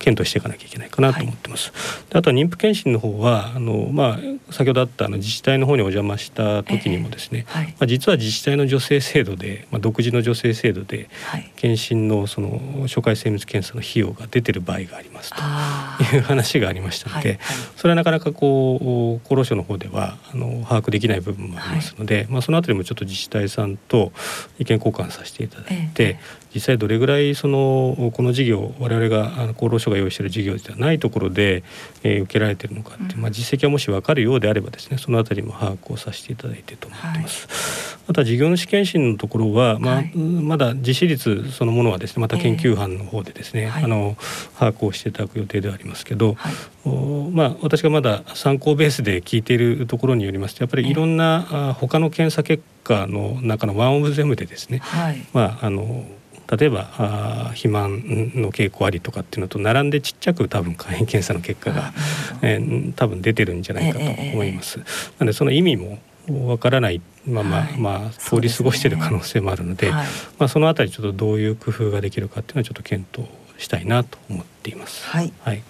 [0.03, 1.71] 検討していかなきゃいけないかなと思ってます。
[1.71, 1.77] は
[2.15, 17.39] い、あとは妊婦検診の方はあの、まあ、先ほどあったあの自治体の方にお邪魔した時にもですね、えーはい、まあ、実は自治体の助成制度で、まあ、独自の助成制度で、はい、検診のその初回精密検査の費用が出てる場合がありますという話がありましたので、
[17.77, 24.11] それはなかなかこう厚労省の方ではあの把握できない部分もありますので、まあ、そのあたりもちょっと自治体さんと
[24.59, 31.63] 意見交換させていただいて、えー実際どれぐらいそのこの事業我々が厚労省が用意している事業ではないところで、
[32.03, 37.47] えー、受けられているのかって、まあ、実績がもし分かるようであればですねそのあたりも把握をさせていただいてと思ってます。
[37.47, 44.15] はい、あとは事業主検診のところは、まあ、はい、まだ実施率そのものはですねまた研究班の方でですね、えー、あの
[44.59, 46.53] 把握をしていただく予定ではありますけど、はい、
[46.85, 56.05] おまあ、私がまだ参考ベースで聞いているところによりますとやっぱりいろんな、えー、あ他の検査結果の中のワンオブゼムでですね、はい、まああの
[56.51, 57.91] 例えばあ肥満
[58.35, 61.93] の傾向ありとかっていうのと並んでちっちゃく多分肝炎検査の結果が、
[62.41, 64.79] えー、多分出てるんじゃないかと思います。
[64.79, 64.89] えー、な
[65.21, 70.07] のでその意味もわからないまま、はい、まあ通り過ごしている可能性もあるので、ねはい、
[70.39, 73.27] まあそのあたりちょっとどういう工夫ができるかっていうのはちょっと検討
[73.57, 75.05] したいなと思っています。
[75.07, 75.31] はい。
[75.43, 75.63] はい。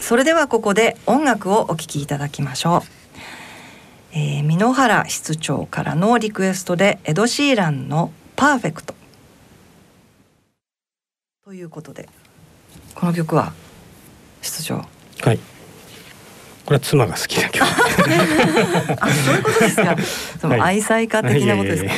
[0.00, 2.95] それではここで音楽をお聴きいただきましょう。
[4.18, 8.94] えー、箕原室長からのリクエストでエド・シーランの「パーフェクト」
[11.44, 12.08] ということで
[12.94, 13.52] この曲は
[14.40, 14.86] 室長。
[15.20, 15.38] はい。
[16.64, 17.62] これは妻が好きな曲。
[19.00, 19.94] あそういうことですか。
[20.40, 21.90] その愛妻家的なことですか、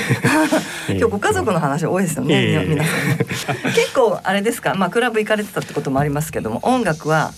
[0.91, 3.17] 今日ご家族の話多いですよね、皆さんね。
[3.77, 4.75] 結構あれですか。
[4.75, 7.33] まあクラブ行かれてたってこともありますけども音楽は、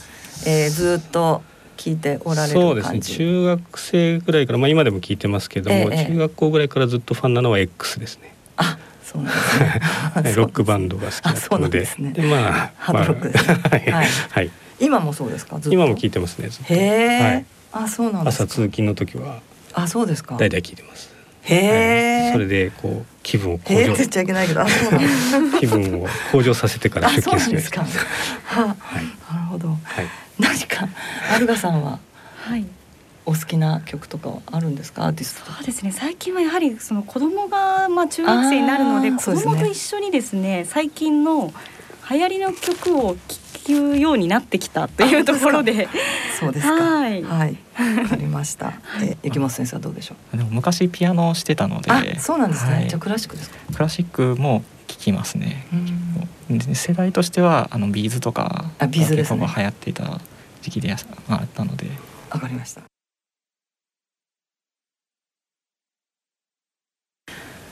[0.46, 1.42] えー、ずっと
[1.80, 3.00] 聞いておられるそうですね。
[3.00, 8.34] 中学生ぐらいからまあ今でも聞いてますけども、ええ、中学校ぐらいからずっとファンなのは X ですね。
[8.58, 9.32] あそうなん
[10.22, 10.36] ですね。
[10.36, 15.58] ロックバンドが好きだったのでで、ね、でまあハードロックです、ね、はい、はい、はい、今もそうですか？
[15.70, 19.40] 今も聞いてますねへえ、はい、あそうなん朝通勤の時は
[19.72, 20.36] あそうですか。
[20.36, 21.08] 大体聞いてます。
[21.42, 24.62] へえ、はい、それでこう気分を向上言っちゃいけないけど。
[25.58, 27.86] 気分を向上させてから出勤するですか、
[28.44, 29.04] ははい、
[29.60, 29.78] ど、はい、
[30.40, 30.88] 何か
[31.32, 32.00] アルガさんは？
[32.42, 32.66] はい。
[33.26, 35.06] お好きな曲とかあるんですか？
[35.06, 35.92] アーティストそうですね。
[35.92, 41.52] 最近はやはりその子供がまあ中学生になるので子供と一緒にですね最近の
[42.10, 45.86] 流行りの曲を聴くようになってきたというところで。
[46.40, 46.72] そうですか。
[46.72, 47.22] はい。
[47.22, 47.56] はい。
[48.02, 48.72] わかりました。
[49.02, 50.36] え雪本先生はどうでしょう？
[50.36, 52.18] でも昔ピアノをしてたので。
[52.18, 53.56] そうなんですね、はい、じゃクラシックですか？
[53.74, 55.66] クラシックも聞きますね。
[56.74, 59.46] 世代としてはあの B'zとかあ B'z ですね。
[59.56, 60.20] 流行っていた
[60.62, 61.86] 時期であったので。
[62.30, 62.82] わかりました。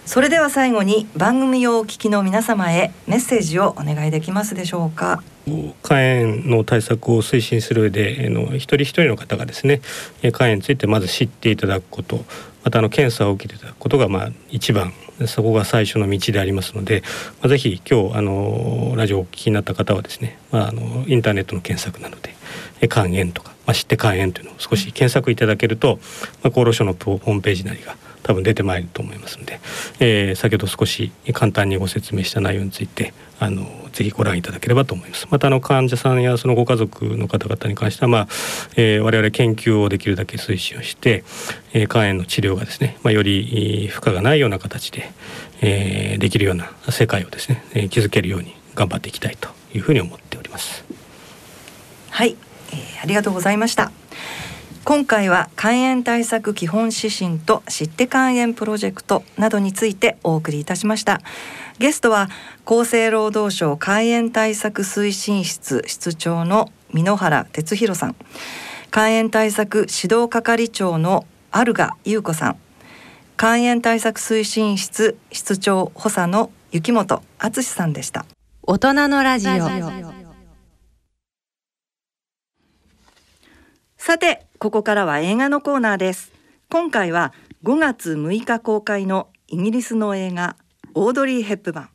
[0.08, 5.22] それでは最後に番組をお聞きの皆様へメッセージをお願いできますでしょうか。
[5.44, 9.80] 肝炎の対策を推進する上であの一人一人の方がですね
[10.20, 12.24] 肝炎についてまず知っていただくこと
[12.64, 14.92] またあの検査を受けてたことがまあ一番
[15.26, 17.02] そこが最初の道でありますので、
[17.40, 22.34] まあ、ぜひ今日あのラジオをお聞きになった方はですね、まあ、あのインターネットの検索などで
[22.88, 25.98] 肝炎とか、まあ、知って肝炎というのを少し検索いただけると、
[26.42, 29.58] まあ、厚労省のホームページなりが多分出てまいると思いますので、
[30.00, 33.66] えー、先ほど少し簡単にご説明した内容についてあの
[33.98, 35.26] ぜひご覧いただければと思います。
[35.28, 38.28] またあの患者さんやそのご家族の方々に関しては、まあ
[38.76, 41.24] えー、我々研究をできるだけ推進をして、
[41.72, 45.10] えー、肝炎の治療がですね、まあ、より負荷がないような形で、
[45.62, 50.84] えー、できるような世界をですね、えー、築けるように頑張っていきたいというふうに思っております。
[52.10, 52.36] はい、
[52.70, 53.90] えー、ありがとうございました。
[54.88, 61.20] 今回は肝炎対策基本指針と知って肝炎プロジェクトなどについてお送りいたしました
[61.78, 62.28] ゲストは
[62.66, 68.16] 厚生労働省肝炎対策推進室室長の箕原哲弘さん。
[68.90, 72.56] 肝炎対策指導係長のアルガ優子さん。
[73.36, 78.26] 肝炎対策推進室室長補佐の雪本敦さんでした。
[78.62, 80.18] 大人のラジオ。
[83.96, 86.32] さてここからは映画のコーナーです
[86.70, 90.56] 今回は5月6日公開のイギリスの映画
[90.94, 91.88] オードリー・ヘップバン。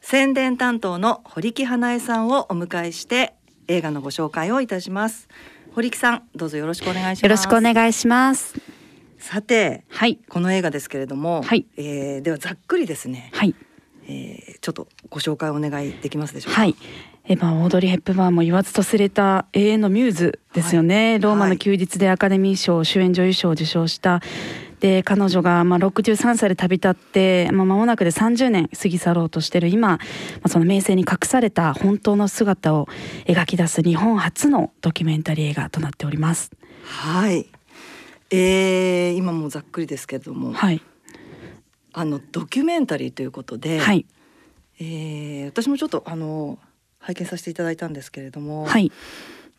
[0.00, 3.34] 宣伝担当の堀木花江さんをお迎えして
[3.68, 5.28] 映画のご紹介をいたします。
[5.74, 7.22] 堀木さんどうぞよろしくお願いします。
[7.22, 8.54] よろしくお願いします。
[9.18, 13.54] さて、はい、この映画ですけれども、はい、えー、ではざっくりですね、はい。
[14.06, 16.60] えー、ちょっとご紹介お願いできますでしょうか。
[16.60, 16.76] はい。
[17.26, 24.20] えまあ、オードリー・ヘップバーンも言わずと知れた永遠のミューズですよね、はい、ローマの休日でアカデミー賞、主演女優賞を受賞した
[24.84, 29.98] で彼女がまあ63歳で旅立って、まあ、間もなくで30年過ぎ去ろうとしてる今、ま
[30.42, 32.86] あ、その名声に隠された本当の姿を
[33.24, 36.50] 描き出す日本初のドキュメンタリー映画となっております。
[36.84, 37.46] はい、
[38.30, 40.82] えー、今もざっくりですけれども、はい、
[41.94, 44.04] あのドキュメンタリーということで、はい、
[44.80, 46.58] えー、私もちょっとあの
[46.98, 48.92] 拝見させていただいたんですけれども、はい、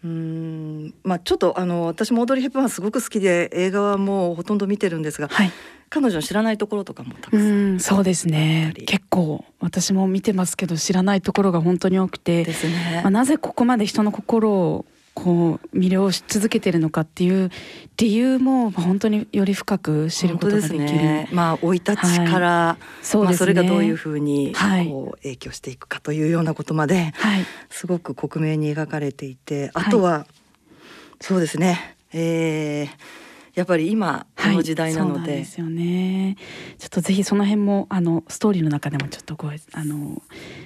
[0.05, 0.93] うん。
[1.03, 5.51] まあちょっとあの私もオードリー・ヘップバーンすごく好きで映画はもうほとんど見てるんですが、はい、
[5.89, 8.73] 彼女の知らないところとかもたくさんそうですね。
[8.85, 12.43] 結構私も見てますけど知らないところが本当に多くて。
[12.43, 14.85] ですね、まあ、なぜここまで人の心を
[15.15, 17.49] こう魅了し続けてるのかっていう
[17.97, 20.77] 理由も本当により深く知ることができる。
[20.77, 30.25] ね、まあ生い立ちから、はい、そう、ね、まあ、それがどういうふうにこう影響していくかというようなことまで、はい、すごく克明に描かれていて、あとは、はい、
[31.21, 32.87] そうですね、えー、
[33.55, 36.37] やっぱり今この時代なので、はい、ですよね。
[36.77, 40.21] ちょっとぜひその辺もあのストーリーの中でもちょっとごあの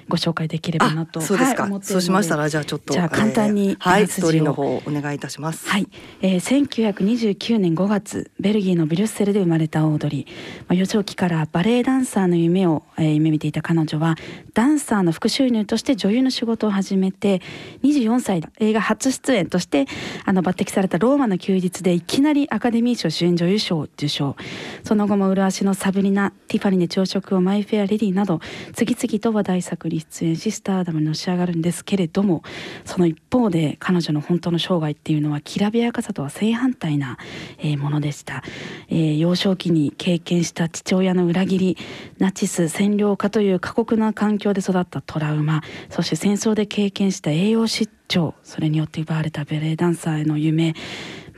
[0.08, 5.70] ご紹介できればなとそうですか、はい、そうしましたらじゃあちょっとじゃあ簡単に、えー、はいストーリーの方お願いいたします。
[5.70, 5.88] はい、
[6.22, 14.16] えー、1929年5月ベルギーのブリュッセルで生まれたオードリー、まあ、幼少期からバレエダンサーの夢を、えー、夢見ていた彼女は
[14.54, 17.42] ダンサーの副収入として女優の仕事を始めて
[17.84, 19.86] 24歳映画初出演として
[20.26, 24.36] あの抜擢されたローマの休日でいきなりアカデミー賞主演女優賞を受賞
[24.84, 28.40] その後も麗しのサブリナティファニーで朝食をマイ・フェア・レディなど
[28.74, 32.44] 次々と話題作に出演しスターダムにのし上がるんですけれども
[32.86, 37.18] その一方で彼女の本当の生涯っていうのはきらびやかさとは正反対な、
[37.58, 38.44] えー、ものでした、
[38.90, 41.78] えー、幼少期に経験した父親の裏切り
[42.18, 50.74] ナチス占領下という過酷な環境で育ったトラウマそして戦争で経験した栄養失調それによって奪われたベレーダンサーへの夢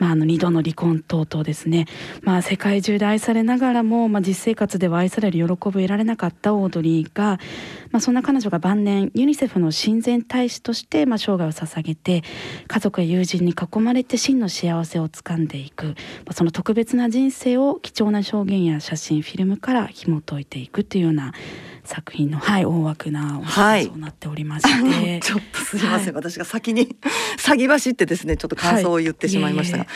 [0.02, 1.86] まあ、あの2度の離婚等々ですね、
[2.24, 7.40] まあ、世界中で愛されながらも、まあ、実生活では愛される喜びを得られなかったオードリーが、
[7.92, 12.24] まあ、そんな彼女が晩年ユニセフの親善大使として、まあ、生涯を捧げて
[12.68, 15.94] 家族や友人に囲まれて真の幸せをつかんでいく、ま
[16.30, 21.32] あ、その特別な人生を貴重な証言や写真フィルムから紐解いていくというような
[21.84, 26.96] 作品の、はい、大枠なお話となっておりまして、はい、ちょっとすみません、はい、私が先に
[27.38, 29.94] 詐欺走ってですねちょっと感想を言ってしまいましたが、はい、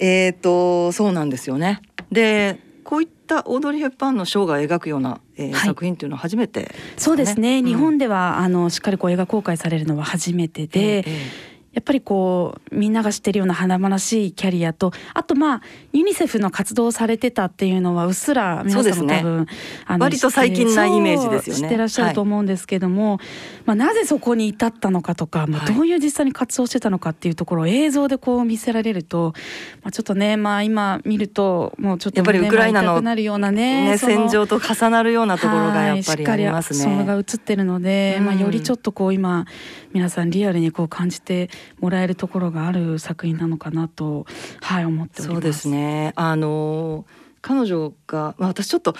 [0.00, 0.28] え。
[0.30, 1.80] っ、ー、とそうなんですよね。
[2.10, 15.62] でこういったオードリー・ヘッパーンの生涯を描くような、えーはい、作品っていうのは初めて、ね、そうですね、うん、日本ではあのしっかりこう映画公開されるのは初めてで、えーえーやっぱりこうみんなが知ってるような華々しいキャリアとあとまあ
[15.92, 19.46] ユニセフの活動をされてたっていうのはうっすら皆さんも多分、ね、
[19.84, 21.62] あの割と最近なイメージですよね。
[21.62, 23.18] 知ってらっしゃると思うんですけども、はい、
[23.66, 29.34] まあ、なぜそこに至ったのかとか、まあ、どういう実際に活動してたのかっていうところを映像でこう見せられると、
[29.82, 36.78] まあ、ちょっとねまあ今見るともうちょっと、やっぱりウクライナの、なるようなねね戦場と重なるようなところがやっぱりありますね。
[36.78, 39.44] それが映ってるので、うん、まあ、よりちょっとこう今
[39.92, 44.26] 皆さんリアルにこう感じてもらえるところがある作品なのかなと、
[44.60, 46.12] はい、思ってそうですね。
[46.16, 47.04] あの
[47.42, 48.94] 彼女が、まあ、私ちょっと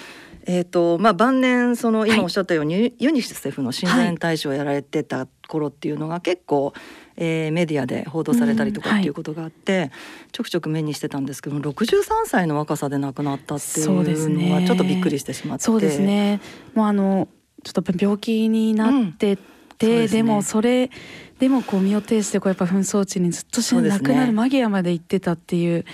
[0.48, 6.72] えーとまあ、晩年その今おっしゃったように、はい、ユニセフの親善大使をやられてた頃っていうのが結構、
[7.16, 9.90] えー、メディアで報道されたりとかっていうことがあって、うんはい、
[10.30, 15.64] ちょくちょく目にしてたんですけど63歳の若さで亡くなったっていうのはちょっとびっくりしてしまって。
[15.64, 16.40] そうですね。
[16.74, 17.26] もうあの
[17.64, 20.91] ちょっと病気になってて、うんでね、でもそれ
[21.39, 25.85] でもこう身を挺してこうやっぱ紛争地にずっと死んで亡くなる間際まで行ってたっていう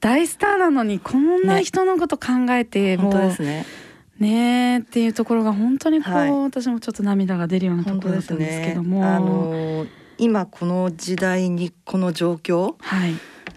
[0.00, 3.64] 大スターなのにこんな人のこと考えて、もうね。
[4.18, 9.88] ねっていうところが本当にこう、はい、私もちょっと涙が出るようなところだったんですけども、ね、あのー、
[10.18, 12.74] 今この時代にこの状況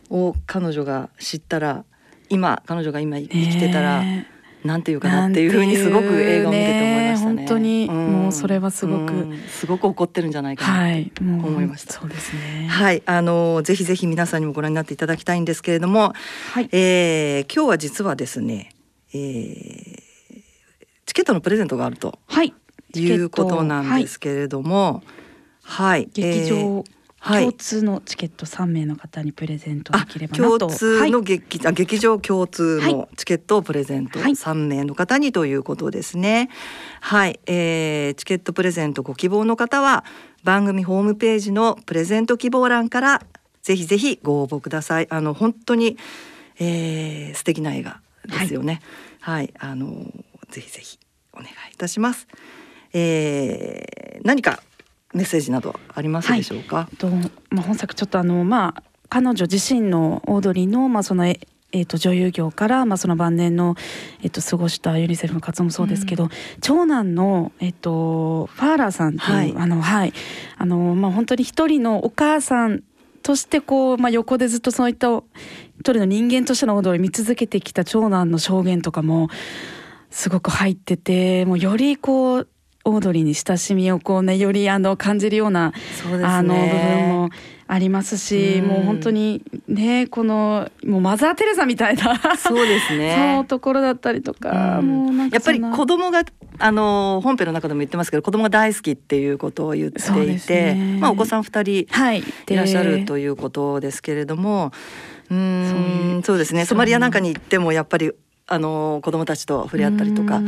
[0.10, 1.84] を彼女が知ったら
[2.30, 4.34] 今彼女が今生きてたら、ね
[4.66, 7.36] なんていうかなっていうふうにすごく映画を見てて思いましたね。
[7.36, 9.13] 本当に、もうそれはすごく、
[9.47, 11.93] すごく怒ってるんじゃないかなと思いました。
[11.93, 12.68] そうですね。
[12.68, 16.13] はい、あのぜひぜひ皆さんにもご覧になっていただきたいんですけれども、
[16.53, 18.72] はい、えー、今日は実はですね、
[19.13, 20.01] えー、
[21.05, 22.51] チケットのプレゼントがあると、はい、
[22.95, 25.03] いうことなんですけれども、
[25.61, 26.84] はい、劇場、
[27.26, 36.49] 共通のチケット3名の方にプレゼントできれば共通の劇,、はい、劇場共通のチケットをプレゼント、はい、3名の方にということですね。
[37.01, 40.05] はい、えー、チケットプレゼントご希望の方は
[40.43, 43.21] 番組ホームページのプレゼント希望欄から
[43.63, 45.07] ぜひぜひご応募ください。
[45.09, 45.97] あの本当に、
[46.59, 48.82] えー、素敵な映画ですよね。
[49.19, 50.11] はい、はい、あの
[50.51, 50.99] ぜひぜひ
[51.34, 52.28] お願いいたします。
[52.93, 54.61] えー、何か
[55.16, 56.76] メッセージなどありますでしょうか？
[56.76, 57.09] はい、と
[57.49, 61.39] まあ本作ちょっとあのまあ彼女自身のオードリーのまあそのえ
[61.72, 63.76] えーと、女優業から、まあ、その晩年の、
[64.22, 66.30] えーと、過ごしたユニセフの活動もそうですけど、うん、
[66.61, 70.13] 長男の、えーと、ファーラーさんっていう、はい、あのはい。
[70.57, 72.82] あの、まあ、本当に一人のお母さん
[73.24, 75.24] としてこう、まあ、横でずっとそういった一
[75.82, 79.28] 人の人間としてのオードリー見続けてきた長男の証言とかも
[80.09, 82.47] すごく入っててもうよりこう
[82.88, 85.73] オードリーに親しみをこうねよりあの感じるような
[86.13, 87.29] う、ね、あの部分も
[87.67, 93.33] ありますし、うもう本当にねこのもうマザー・テレサみたいなそうですね。
[93.38, 96.23] そうところだったりとか、もうなんかやっぱり子供が
[96.59, 102.23] あの本編の中でも言ってますけど子供が大好きっていうことを言っていて、ね、まあお子さん二人い。
[102.55, 104.71] らっしゃるということですけれども、
[105.31, 106.65] うんそうですね。
[106.65, 108.11] ソマリアなんかに行ってもやっぱり
[108.47, 110.39] あの子供たちと触れ合ったりとか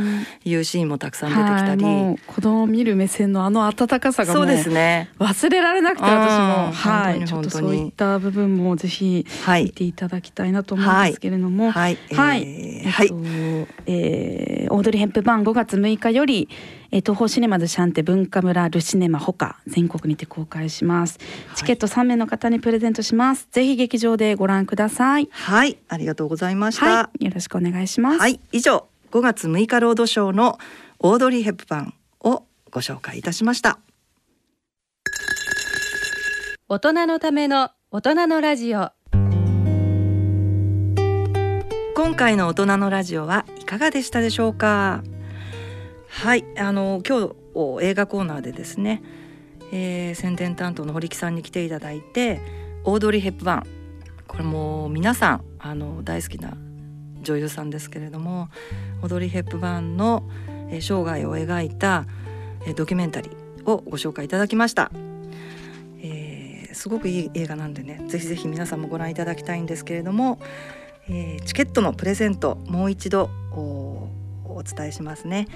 [0.44, 5.10] いうシーンもたくさん出てきたり、はい、子供を見る目線のあの温かさがそうですね。
[5.18, 6.72] 忘れられなくて私も。
[6.72, 9.92] はいちょっとそういった部分もぜひ見てい。
[9.92, 11.72] ただきたいなと思うんですけれども。
[11.72, 16.48] はい、はい、えー、はい、えっと、えー、オードリー・ヘップバーン5月6日より
[16.90, 21.18] えー、東宝シネマズシャンテ文化村ルシネマほか全国にて公開します、
[21.48, 23.46] はい、チケット3名の方にプレゼントします。
[23.50, 25.28] ぜひ劇場でご覧ください。
[25.30, 25.78] はい。
[25.88, 28.18] ありがとうございました、はい、よろしくお願いします。
[28.18, 28.40] はい。
[28.52, 30.58] 以上5月6日ロードショーの
[30.98, 33.78] オードリー・ヘップバンをご紹介いたしました。
[36.68, 38.90] 大人のための大人のラジオ。
[41.94, 45.02] 今回の大人のラジオはいかがでしたでしょうか？
[46.08, 49.02] はいあの今日映画コーナーでですね、
[49.72, 52.40] えー、宣伝担当の堀木さんに来ていただいて
[52.84, 53.66] オードリー・ヘップバーン
[54.26, 56.56] これも皆さんあの大好きな
[57.22, 58.48] 女優さんですけれども
[59.02, 60.28] オードリー・ヘップバーンの、
[60.70, 62.04] 生涯を描いた、
[62.76, 64.90] ドキュメンタリーをご紹介いただきました、
[66.72, 70.38] すごくいい映画なんでねぜひぜひ皆さんもご覧いただきたいんですけれども、
[71.08, 75.46] え、チケットのプレゼントもう一度お伝えしますね。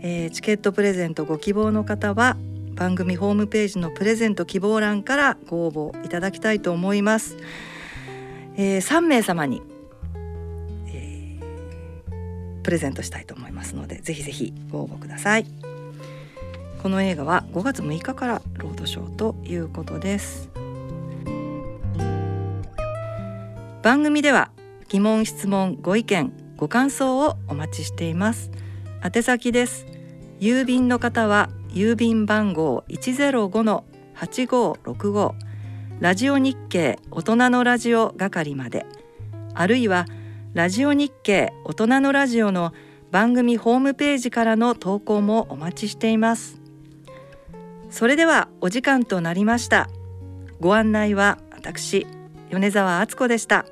[0.00, 2.36] えー、チケットプレゼントご希望の方は
[2.74, 7.36] 番組ホームページのプレゼント希望欄からご応募いただきたいと思います、
[8.56, 9.62] えー、3名様に、
[10.86, 15.46] えー、プレゼントしたいと思いますのでぜひぜひご応募ください。
[16.82, 20.48] この映画は5月6日からロードショーということです。
[23.82, 24.50] 番組では
[24.88, 28.50] 疑問質問ご意見ご感想をお待ちしています。
[29.00, 29.86] 宛先です。
[30.40, 35.34] 郵便の方は郵便番号105-8565
[36.00, 38.86] ラジオ日経大人のラジオ係まで。
[39.54, 40.06] あるいは
[40.52, 42.72] ラジオ日経大人のラジオの
[43.12, 46.60] 番組ホームページからの投稿もお待ちしています。
[47.90, 49.88] それではお時間となりました。
[50.60, 52.04] ご案内は私
[52.50, 53.64] 米澤敦子でした。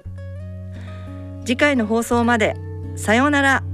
[1.45, 2.55] 次回の放送まで
[2.95, 3.65] さようなら。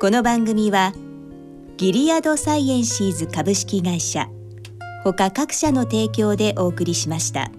[0.00, 0.92] この番組は
[1.76, 4.28] ギリアドサイエンシーズ株式会社
[5.04, 7.50] ほか各社の提供でお送りしました。